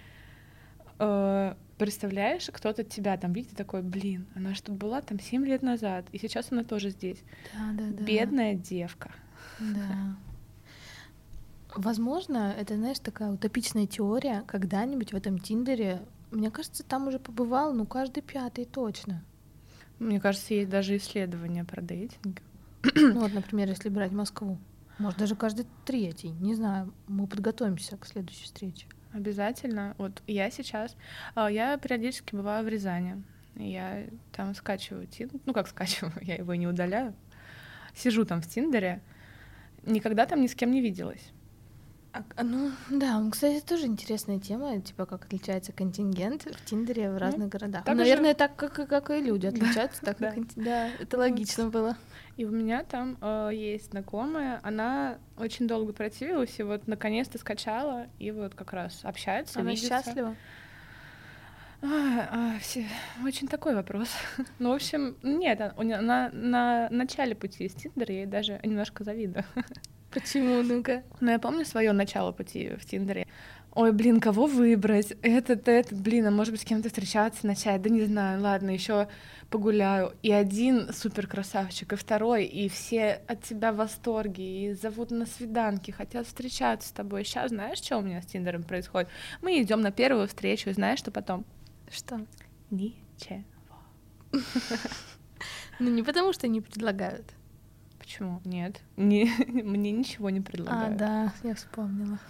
э, 1.00 1.56
представляешь, 1.78 2.50
кто-то 2.52 2.84
тебя 2.84 3.18
там 3.18 3.34
видит 3.34 3.56
такой, 3.56 3.82
блин, 3.82 4.28
она 4.36 4.54
что 4.54 4.72
была 4.72 5.02
там 5.02 5.20
7 5.20 5.46
лет 5.46 5.64
назад, 5.64 6.06
и 6.12 6.18
сейчас 6.18 6.52
она 6.52 6.64
тоже 6.64 6.90
здесь. 6.92 7.24
Да, 7.54 7.72
да, 7.74 7.84
да. 7.92 8.04
Бедная 8.04 8.54
девка. 8.54 9.12
Да. 9.60 10.16
Возможно, 11.76 12.54
это, 12.58 12.76
знаешь, 12.76 13.00
такая 13.00 13.32
утопичная 13.32 13.88
теория, 13.88 14.44
когда-нибудь 14.46 15.14
в 15.14 15.16
этом 15.16 15.40
Тиндере, 15.40 16.02
мне 16.30 16.52
кажется, 16.52 16.84
там 16.84 17.08
уже 17.08 17.18
побывал, 17.18 17.74
ну, 17.74 17.86
каждый 17.86 18.22
пятый 18.22 18.66
точно. 18.66 19.24
Мне 20.02 20.20
кажется, 20.20 20.56
есть 20.56 20.68
даже 20.68 20.98
исследования 20.98 21.64
про 21.64 21.80
дейтинг. 21.80 22.42
Ну 22.96 23.20
вот, 23.20 23.34
например, 23.34 23.70
если 23.70 23.88
брать 23.90 24.12
Москву. 24.12 24.58
Может, 24.98 25.20
даже 25.20 25.36
каждый 25.36 25.68
третий. 25.86 26.30
Не 26.30 26.56
знаю, 26.56 26.92
мы 27.08 27.28
подготовимся 27.28 27.98
к 27.98 28.08
следующей 28.08 28.46
встрече. 28.46 28.88
Обязательно. 29.14 29.94
Вот 30.00 30.24
я 30.26 30.50
сейчас, 30.50 30.96
а, 31.36 31.52
я 31.52 31.78
периодически 31.78 32.34
бываю 32.34 32.66
в 32.66 32.68
Рязани. 32.68 33.22
Я 33.56 34.08
там 34.32 34.56
скачиваю 34.56 35.06
Тиндер, 35.06 35.40
ну 35.46 35.54
как 35.54 35.68
скачиваю, 35.68 36.14
я 36.22 36.34
его 36.34 36.56
не 36.56 36.66
удаляю. 36.66 37.14
Сижу 37.94 38.26
там 38.26 38.42
в 38.42 38.48
Тиндере, 38.48 39.04
никогда 39.84 40.26
там 40.26 40.42
ни 40.42 40.48
с 40.48 40.56
кем 40.56 40.72
не 40.72 40.82
виделась. 40.82 41.32
А, 42.14 42.24
а, 42.36 42.44
ну, 42.44 42.72
да, 42.90 43.24
кстати, 43.32 43.64
тоже 43.64 43.86
интересная 43.86 44.38
тема, 44.38 44.82
типа, 44.82 45.06
как 45.06 45.24
отличается 45.26 45.72
контингент 45.72 46.44
в 46.44 46.66
Тиндере 46.66 47.10
в 47.10 47.14
ну, 47.14 47.20
разных 47.20 47.44
ну, 47.44 47.50
городах. 47.50 47.84
Ну, 47.88 47.94
наверное, 47.94 48.32
же... 48.32 48.36
так, 48.36 48.56
как, 48.58 48.74
как 48.90 49.10
и 49.12 49.22
люди 49.22 49.48
отличаются, 49.48 50.02
так 50.02 50.18
как... 50.18 50.36
Да, 50.56 50.90
это 51.00 51.18
логично 51.18 51.70
было. 51.70 51.96
И 52.36 52.44
у 52.44 52.50
меня 52.50 52.84
там 52.84 53.18
э, 53.22 53.52
есть 53.54 53.92
знакомая, 53.92 54.60
она 54.64 55.20
очень 55.38 55.70
долго 55.70 55.94
противилась, 55.94 56.60
и 56.60 56.64
вот 56.64 56.86
наконец-то 56.86 57.38
скачала, 57.38 58.08
и 58.20 58.32
вот 58.32 58.56
как 58.56 58.74
раз 58.74 59.00
общается, 59.04 59.62
Она 59.62 59.72
видится. 59.72 59.90
счастлива? 59.90 60.36
А, 61.82 61.88
а, 62.56 62.60
все... 62.60 62.88
Очень 63.26 63.48
такой 63.48 63.74
вопрос. 63.74 64.10
ну, 64.60 64.72
в 64.72 64.74
общем, 64.74 65.16
нет, 65.24 65.62
она 65.62 66.02
на, 66.02 66.30
на 66.34 66.90
начале 66.90 67.36
пути 67.36 67.66
из 67.66 67.74
Тиндера, 67.74 68.14
я 68.14 68.20
ей 68.20 68.26
даже 68.26 68.60
немножко 68.64 69.06
завидую. 69.06 69.46
Почему, 70.12 70.62
ну-ка? 70.62 71.04
Ну, 71.22 71.32
я 71.32 71.40
помню 71.40 71.66
свое 71.66 71.94
начало 71.94 72.32
пути 72.32 72.72
в 72.78 72.86
Тиндере. 72.86 73.28
Ой, 73.74 73.94
блин, 73.94 74.20
кого 74.20 74.48
выбрать? 74.48 75.14
Этот, 75.22 75.70
этот, 75.70 75.98
блин, 75.98 76.28
а 76.28 76.32
может 76.32 76.52
быть 76.52 76.62
с 76.62 76.66
кем-то 76.66 76.90
встречаться, 76.90 77.48
начать? 77.48 77.82
Да 77.82 77.90
не 77.90 78.02
знаю, 78.02 78.42
ладно, 78.42 78.72
еще 78.72 79.08
погуляю. 79.50 80.14
И 80.22 80.32
один 80.32 80.92
супер 80.92 81.28
красавчик, 81.28 81.94
и 81.94 81.96
второй, 81.96 82.44
и 82.44 82.68
все 82.68 83.22
от 83.28 83.44
тебя 83.44 83.72
в 83.72 83.78
восторге, 83.78 84.44
и 84.44 84.74
зовут 84.74 85.12
на 85.12 85.26
свиданки, 85.26 85.92
хотят 85.92 86.28
встречаться 86.28 86.90
с 86.90 86.92
тобой. 86.92 87.24
Сейчас 87.24 87.52
знаешь, 87.52 87.78
что 87.78 87.98
у 87.98 88.02
меня 88.02 88.22
с 88.22 88.26
Тиндером 88.26 88.64
происходит? 88.64 89.10
Мы 89.42 89.62
идем 89.62 89.80
на 89.80 89.92
первую 89.92 90.28
встречу, 90.28 90.70
и 90.70 90.74
знаешь, 90.74 91.00
что 91.00 91.12
потом? 91.12 91.46
Что? 91.90 92.26
Ничего. 92.70 93.44
Ну 95.80 95.90
не 95.90 96.04
потому, 96.04 96.32
что 96.32 96.48
не 96.48 96.62
предлагают. 96.62 97.26
Почему? 98.22 98.40
Нет. 98.46 98.82
Не, 98.98 99.32
мне 99.48 99.92
ничего 99.92 100.30
не 100.30 100.42
предлагают. 100.42 100.96
А, 100.96 100.98
да, 101.00 101.34
я 101.44 101.56
вспомнила. 101.56 102.20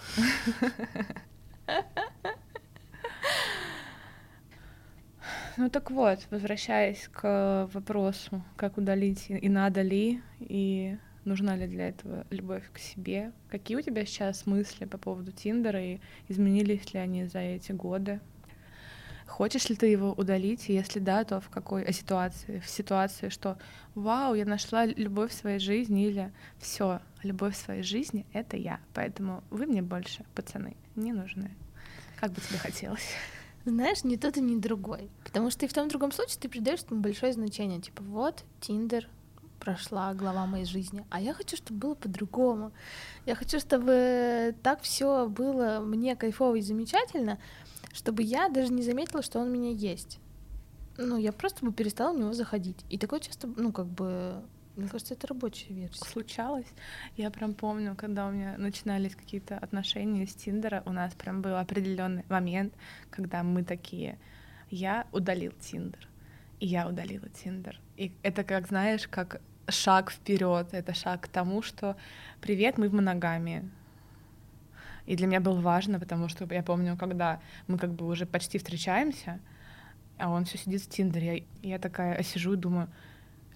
Ну 5.58 5.70
так 5.70 5.92
вот, 5.92 6.26
возвращаясь 6.32 7.10
к 7.12 7.70
вопросу, 7.74 8.42
как 8.56 8.78
удалить 8.78 9.26
и 9.30 9.50
надо 9.50 9.82
ли, 9.82 10.22
и 10.40 10.98
нужна 11.26 11.58
ли 11.58 11.68
для 11.68 11.90
этого 11.90 12.26
любовь 12.30 12.64
к 12.72 12.80
себе. 12.80 13.32
Какие 13.50 13.78
у 13.78 13.82
тебя 13.82 14.06
сейчас 14.06 14.46
мысли 14.46 14.86
по 14.86 14.98
поводу 14.98 15.32
Тиндера 15.34 15.84
и 15.84 16.00
изменились 16.30 16.94
ли 16.94 17.02
они 17.02 17.26
за 17.26 17.40
эти 17.40 17.74
годы? 17.74 18.22
Хочешь 19.32 19.70
ли 19.70 19.78
ты 19.78 19.86
его 19.88 20.12
удалить? 20.12 20.68
Если 20.68 21.00
да, 21.00 21.24
то 21.24 21.40
в 21.40 21.50
какой 21.50 21.92
ситуации? 21.94 22.60
В 22.60 22.70
ситуации, 22.70 23.30
что 23.30 23.58
вау, 23.96 24.36
я 24.36 24.46
нашла 24.46 24.86
любовь 24.86 25.32
в 25.32 25.34
своей 25.34 25.60
жизни, 25.60 26.06
или 26.06 26.34
все, 26.60 27.00
любовь 27.24 27.56
в 27.56 27.58
своей 27.58 27.82
жизни— 27.82 28.26
это 28.34 28.58
я. 28.58 28.82
Поэтому 28.94 29.42
вы 29.50 29.68
мне 29.68 29.82
больше, 29.82 30.26
пацаны, 30.36 30.76
не 30.98 31.14
нужны. 31.14 31.56
Как 32.20 32.34
бы 32.34 32.42
тебе 32.42 32.60
хотелось? 32.60 33.08
Знаешь, 33.64 34.04
ни 34.04 34.18
тот 34.18 34.36
и 34.36 34.42
ни 34.42 34.60
другой. 34.60 35.10
Потому 35.24 35.50
что 35.50 35.66
и 35.66 35.70
в 35.70 35.74
том 35.74 35.88
другом 35.88 36.12
случае 36.12 36.38
ты 36.42 36.50
придаешь 36.50 36.82
этому 36.82 37.00
большое 37.00 37.32
значение. 37.32 37.80
Типа, 37.80 38.04
вот, 38.04 38.44
Тиндер, 38.60 39.08
прошла 39.62 40.14
глава 40.14 40.46
моей 40.46 40.66
жизни. 40.66 41.06
А 41.10 41.22
я 41.22 41.34
хочу, 41.34 41.56
чтобы 41.56 41.80
было 41.80 41.96
по-другому. 41.96 42.74
Я 43.26 43.36
хочу, 43.36 43.60
чтобы 43.60 44.56
так 44.62 44.82
все 44.82 45.28
было 45.28 45.80
мне 45.80 46.16
кайфово 46.16 46.56
и 46.56 46.62
замечательно, 46.62 47.38
чтобы 47.94 48.24
я 48.24 48.50
даже 48.50 48.72
не 48.72 48.84
заметила, 48.84 49.22
что 49.22 49.40
он 49.40 49.48
у 49.48 49.52
меня 49.52 49.72
есть. 49.72 50.20
Ну, 50.98 51.18
я 51.18 51.32
просто 51.32 51.66
бы 51.66 51.72
перестала 51.72 52.14
в 52.14 52.20
него 52.20 52.34
заходить. 52.34 52.86
И 52.90 52.98
такое 52.98 53.20
часто, 53.20 53.48
ну, 53.48 53.72
как 53.72 53.88
бы, 53.88 54.42
мне 54.76 54.88
кажется, 54.88 55.14
это 55.14 55.28
рабочая 55.28 55.74
версия. 55.74 56.06
Случалось. 56.06 56.68
Я 57.18 57.32
прям 57.32 57.54
помню, 57.54 57.96
когда 57.96 58.28
у 58.28 58.32
меня 58.32 58.56
начинались 58.58 59.16
какие-то 59.16 59.58
отношения 59.58 60.28
с 60.28 60.34
Тиндера, 60.34 60.84
у 60.86 60.92
нас 60.92 61.14
прям 61.14 61.42
был 61.42 61.56
определенный 61.56 62.24
момент, 62.30 62.74
когда 63.10 63.44
мы 63.44 63.64
такие, 63.64 64.20
я 64.70 65.08
удалил 65.12 65.54
Тиндер, 65.60 66.08
и 66.60 66.68
я 66.68 66.88
удалила 66.88 67.30
Тиндер. 67.30 67.80
И 67.98 68.12
это 68.22 68.44
как, 68.44 68.68
знаешь, 68.68 69.08
как 69.08 69.42
шаг 69.68 70.12
вперед, 70.12 70.68
это 70.72 70.94
шаг 70.94 71.22
к 71.22 71.28
тому, 71.28 71.62
что 71.62 71.96
привет, 72.42 72.78
мы 72.78 72.90
в 72.90 72.94
моногамии. 72.94 73.70
И 75.12 75.16
для 75.18 75.28
меня 75.28 75.42
было 75.42 75.60
важно, 75.60 76.00
потому 76.00 76.30
что 76.30 76.48
я 76.54 76.64
помню, 76.64 76.96
когда 76.96 77.42
мы 77.68 77.78
как 77.78 77.92
бы 77.92 78.08
уже 78.08 78.26
почти 78.26 78.58
встречаемся, 78.58 79.42
а 80.18 80.30
он 80.30 80.46
все 80.46 80.58
сидит 80.58 80.82
в 80.84 80.88
Тиндере, 80.88 81.46
я, 81.62 81.72
я 81.74 81.80
такая 81.80 82.24
сижу 82.24 82.54
и 82.54 82.56
думаю, 82.56 82.88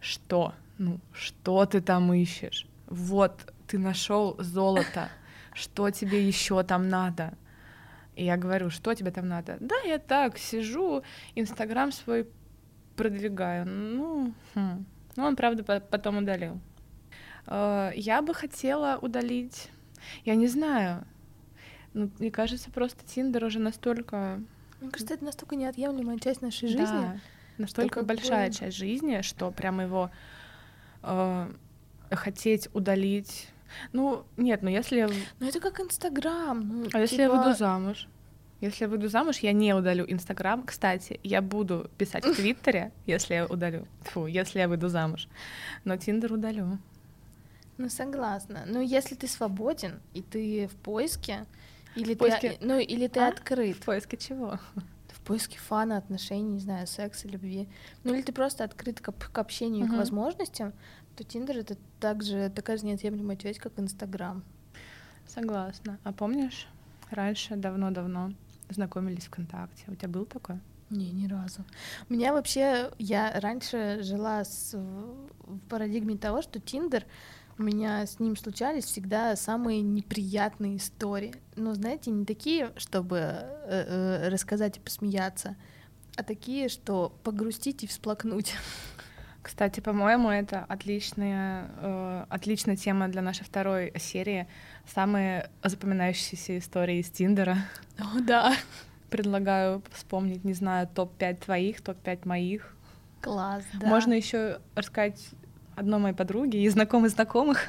что? 0.02 0.54
Ну, 0.78 1.00
что 1.14 1.66
ты 1.66 1.80
там 1.80 2.14
ищешь? 2.14 2.68
Вот, 2.88 3.54
ты 3.68 3.80
нашел 3.80 4.36
золото, 4.38 5.08
что 5.54 5.90
тебе 5.92 6.28
еще 6.28 6.62
там 6.64 6.90
надо? 6.90 7.38
И 8.18 8.26
я 8.26 8.36
говорю, 8.36 8.70
что 8.70 8.94
тебе 8.94 9.12
там 9.12 9.30
надо? 9.30 9.56
Да, 9.62 9.78
я 9.86 9.98
так 9.98 10.38
сижу, 10.38 11.04
Инстаграм 11.36 11.94
свой 11.94 12.28
продвигаю. 12.98 13.66
Ну, 13.66 14.34
хм. 14.56 14.86
ну 15.16 15.24
он, 15.24 15.38
правда, 15.38 15.64
потом 15.64 16.18
удалил. 16.18 16.60
Э, 17.48 17.92
я 17.96 18.22
бы 18.22 18.34
хотела 18.34 19.00
удалить, 19.02 19.70
я 20.26 20.36
не 20.36 20.48
знаю, 20.48 21.06
ну, 21.96 22.12
мне 22.20 22.30
кажется, 22.30 22.70
просто 22.70 23.06
Тиндер 23.06 23.46
уже 23.46 23.60
настолько... 23.60 24.42
Мне 24.82 24.92
кажется, 24.92 25.14
это 25.14 25.24
настолько 25.24 25.56
неотъемлемая 25.56 26.20
часть 26.20 26.42
нашей 26.42 26.68
жизни. 26.68 26.84
Да, 26.84 27.18
настолько 27.58 28.04
большая 28.04 28.50
бы... 28.50 28.54
часть 28.54 28.76
жизни, 28.76 29.22
что 29.22 29.50
прямо 29.50 29.84
его 29.84 30.12
э, 31.04 31.52
хотеть 32.12 32.68
удалить... 32.74 33.48
Ну, 33.94 34.26
нет, 34.36 34.62
ну 34.62 34.70
если... 34.70 35.10
Ну, 35.40 35.48
это 35.48 35.62
как 35.62 35.80
Инстаграм. 35.80 36.68
Ну, 36.68 36.90
а 36.92 37.00
если 37.00 37.22
я 37.22 37.30
типа 37.30 37.38
выйду 37.38 37.58
замуж? 37.58 38.10
Если 38.60 38.84
я 38.84 38.90
выйду 38.90 39.08
замуж, 39.08 39.38
я 39.40 39.54
не 39.54 39.74
удалю 39.74 40.06
Инстаграм. 40.06 40.64
Кстати, 40.64 41.22
я 41.24 41.42
буду 41.42 41.90
писать 41.98 42.26
в 42.26 42.36
Твиттере, 42.36 42.92
если 43.06 43.36
я 43.36 43.46
удалю. 43.46 43.88
Фу, 44.02 44.26
если 44.26 44.60
я 44.60 44.68
выйду 44.68 44.90
замуж. 44.90 45.30
Но 45.86 45.96
Тиндер 45.96 46.34
удалю. 46.34 46.78
Ну, 47.78 47.88
согласна. 47.88 48.64
Ну, 48.68 48.82
если 48.82 49.16
ты 49.16 49.30
свободен, 49.30 50.02
и 50.14 50.22
ты 50.22 50.68
в 50.68 50.76
поиске, 50.76 51.46
или 51.96 52.14
поиске... 52.16 52.54
ты, 52.54 52.66
ну, 52.66 52.80
или 52.80 53.08
ты 53.08 53.20
а? 53.20 53.30
открыт. 53.30 53.78
В 53.78 53.86
поиске 53.86 54.18
чего? 54.18 54.60
В 55.08 55.22
поиске 55.22 55.58
фана, 55.58 55.98
отношений, 55.98 56.50
не 56.50 56.60
знаю, 56.60 56.88
секса, 56.88 57.28
любви. 57.28 57.68
Ну, 58.04 58.14
или 58.14 58.22
ты 58.22 58.32
просто 58.32 58.64
открыт 58.64 59.02
к, 59.02 59.12
к 59.12 59.38
общению, 59.38 59.86
uh-huh. 59.86 59.96
к 59.96 59.98
возможностям, 59.98 60.74
то 61.16 61.24
Тиндер— 61.24 61.58
это 61.60 61.78
также 62.00 62.52
такая 62.54 62.78
же 62.78 62.86
неотъемлемая 62.86 63.38
часть, 63.38 63.60
как 63.60 63.80
Инстаграм. 63.80 64.44
Согласна. 65.28 65.98
А 66.04 66.14
помнишь, 66.14 66.68
раньше, 67.10 67.56
давно-давно 67.56 68.34
знакомились 68.70 69.26
ВКонтакте? 69.26 69.86
У 69.88 69.96
тебя 69.96 70.10
был 70.10 70.26
такой? 70.26 70.60
Не, 70.90 71.12
ни 71.12 71.28
разу. 71.28 71.64
У 72.10 72.14
меня 72.14 72.32
вообще, 72.32 72.92
я 73.00 73.40
раньше 73.40 74.00
жила 74.04 74.44
с, 74.44 74.74
в 74.74 75.60
парадигме 75.68 76.16
того, 76.16 76.44
что 76.44 76.60
Тиндер 76.60 77.06
у 77.58 77.64
меня 77.64 78.06
с 78.06 78.20
ним 78.20 78.36
случались 78.36 78.86
всегда 78.86 79.36
самые 79.36 79.82
неприятные 79.82 80.78
истории. 80.78 81.34
Но, 81.56 81.74
знаете, 81.74 82.12
не 82.12 82.26
такие, 82.26 82.72
чтобы 82.76 83.18
э, 83.18 84.26
э, 84.26 84.30
рассказать 84.30 84.78
и 84.78 84.80
посмеяться, 84.82 85.56
а 86.18 86.24
такие, 86.24 86.68
что 86.70 87.18
погрустить 87.24 87.84
и 87.84 87.88
всплакнуть. 87.88 88.54
Кстати, 89.42 89.80
по-моему, 89.80 90.30
это 90.30 90.66
отличная, 90.68 91.70
э, 91.78 92.26
отличная 92.30 92.76
тема 92.76 93.08
для 93.08 93.22
нашей 93.22 93.46
второй 93.46 93.94
серии. 94.00 94.48
Самые 94.94 95.50
запоминающиеся 95.64 96.58
истории 96.58 96.98
из 96.98 97.10
Тиндера. 97.10 97.58
О, 98.00 98.20
да. 98.22 98.56
Предлагаю 99.10 99.84
вспомнить, 99.92 100.44
не 100.44 100.54
знаю, 100.54 100.90
топ-5 100.94 101.46
твоих, 101.46 101.82
топ-5 101.82 102.28
моих. 102.28 102.76
Класс, 103.22 103.64
да. 103.76 103.88
Можно 103.88 104.14
еще 104.14 104.60
рассказать 104.74 105.22
одной 105.76 106.00
моей 106.00 106.16
подруги 106.16 106.58
и 106.58 106.70
знакомых 106.70 107.12
знакомых. 107.12 107.68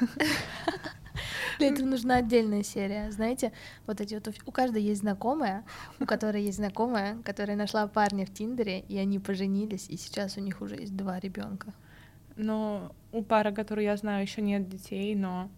Для 1.59 1.69
этого 1.69 1.87
нужна 1.87 2.17
отдельная 2.17 2.63
серия. 2.63 3.11
Знаете, 3.11 3.51
вот 3.87 3.99
эти 3.99 4.13
вот 4.13 4.29
у 4.45 4.51
каждой 4.51 4.83
есть 4.83 5.01
знакомая, 5.01 5.65
у 5.99 6.05
которой 6.05 6.43
есть 6.43 6.57
знакомая, 6.57 7.17
которая 7.23 7.57
нашла 7.57 7.87
парня 7.87 8.25
в 8.25 8.33
Тиндере, 8.33 8.81
и 8.81 8.97
они 8.97 9.17
поженились, 9.17 9.89
и 9.89 9.97
сейчас 9.97 10.37
у 10.37 10.41
них 10.41 10.61
уже 10.61 10.75
есть 10.75 10.95
два 10.95 11.19
ребенка. 11.19 11.73
Но 12.35 12.91
у 13.11 13.23
пары, 13.23 13.51
которую 13.51 13.85
я 13.85 13.97
знаю, 13.97 14.21
еще 14.21 14.41
нет 14.41 14.69
детей, 14.69 15.15
но 15.15 15.49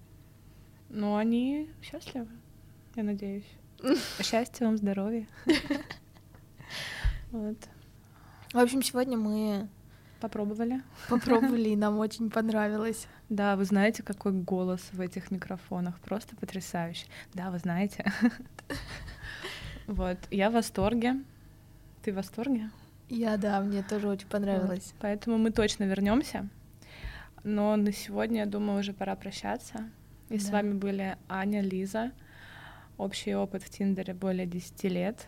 но 0.89 1.17
они 1.17 1.69
счастливы, 1.82 2.30
я 2.95 3.03
надеюсь. 3.03 3.45
Счастья 4.21 4.65
вам, 4.65 4.78
здоровья. 4.78 5.28
Вот. 7.32 7.57
В 8.53 8.57
общем, 8.57 8.82
сегодня 8.82 9.15
мы 9.15 9.69
Попробовали. 10.20 10.82
Попробовали, 11.07 11.70
и 11.70 11.76
нам 11.78 11.99
очень 11.99 12.30
понравилось. 12.30 13.07
Да, 13.30 13.55
вы 13.55 13.65
знаете, 13.65 14.03
какой 14.03 14.34
голос 14.34 14.82
в 14.91 14.99
этих 14.99 15.32
микрофонах, 15.32 15.99
просто 15.99 16.36
потрясающий. 16.36 17.07
Да, 17.34 17.51
вы 17.51 17.59
знаете. 17.59 18.05
Вот, 19.88 20.20
я 20.30 20.51
в 20.51 20.53
восторге. 20.53 21.15
Ты 22.03 22.11
в 22.11 22.17
восторге? 22.17 22.70
Я, 23.09 23.38
да, 23.38 23.59
мне 23.59 23.82
тоже 23.82 24.07
очень 24.07 24.28
понравилось. 24.28 24.93
Поэтому 24.99 25.39
мы 25.39 25.49
точно 25.49 25.86
вернемся. 25.86 26.47
Но 27.43 27.76
на 27.76 27.91
сегодня, 27.91 28.41
я 28.41 28.45
думаю, 28.45 28.82
уже 28.82 28.93
пора 28.93 29.15
прощаться. 29.15 29.89
И 30.30 30.38
да. 30.38 30.43
с 30.45 30.51
вами 30.51 30.74
были 30.74 31.17
Аня, 31.28 31.61
Лиза. 31.61 32.11
общий 32.97 33.34
опыт 33.34 33.63
в 33.63 33.70
Тиндере 33.72 34.13
более 34.13 34.45
10 34.45 34.84
лет. 34.84 35.28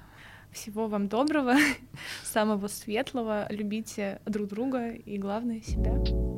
Всего 0.51 0.87
вам 0.87 1.07
доброго, 1.07 1.55
самого 2.23 2.67
светлого, 2.67 3.47
любите 3.49 4.21
друг 4.25 4.47
друга 4.47 4.91
и, 4.91 5.17
главное, 5.17 5.61
себя. 5.61 6.30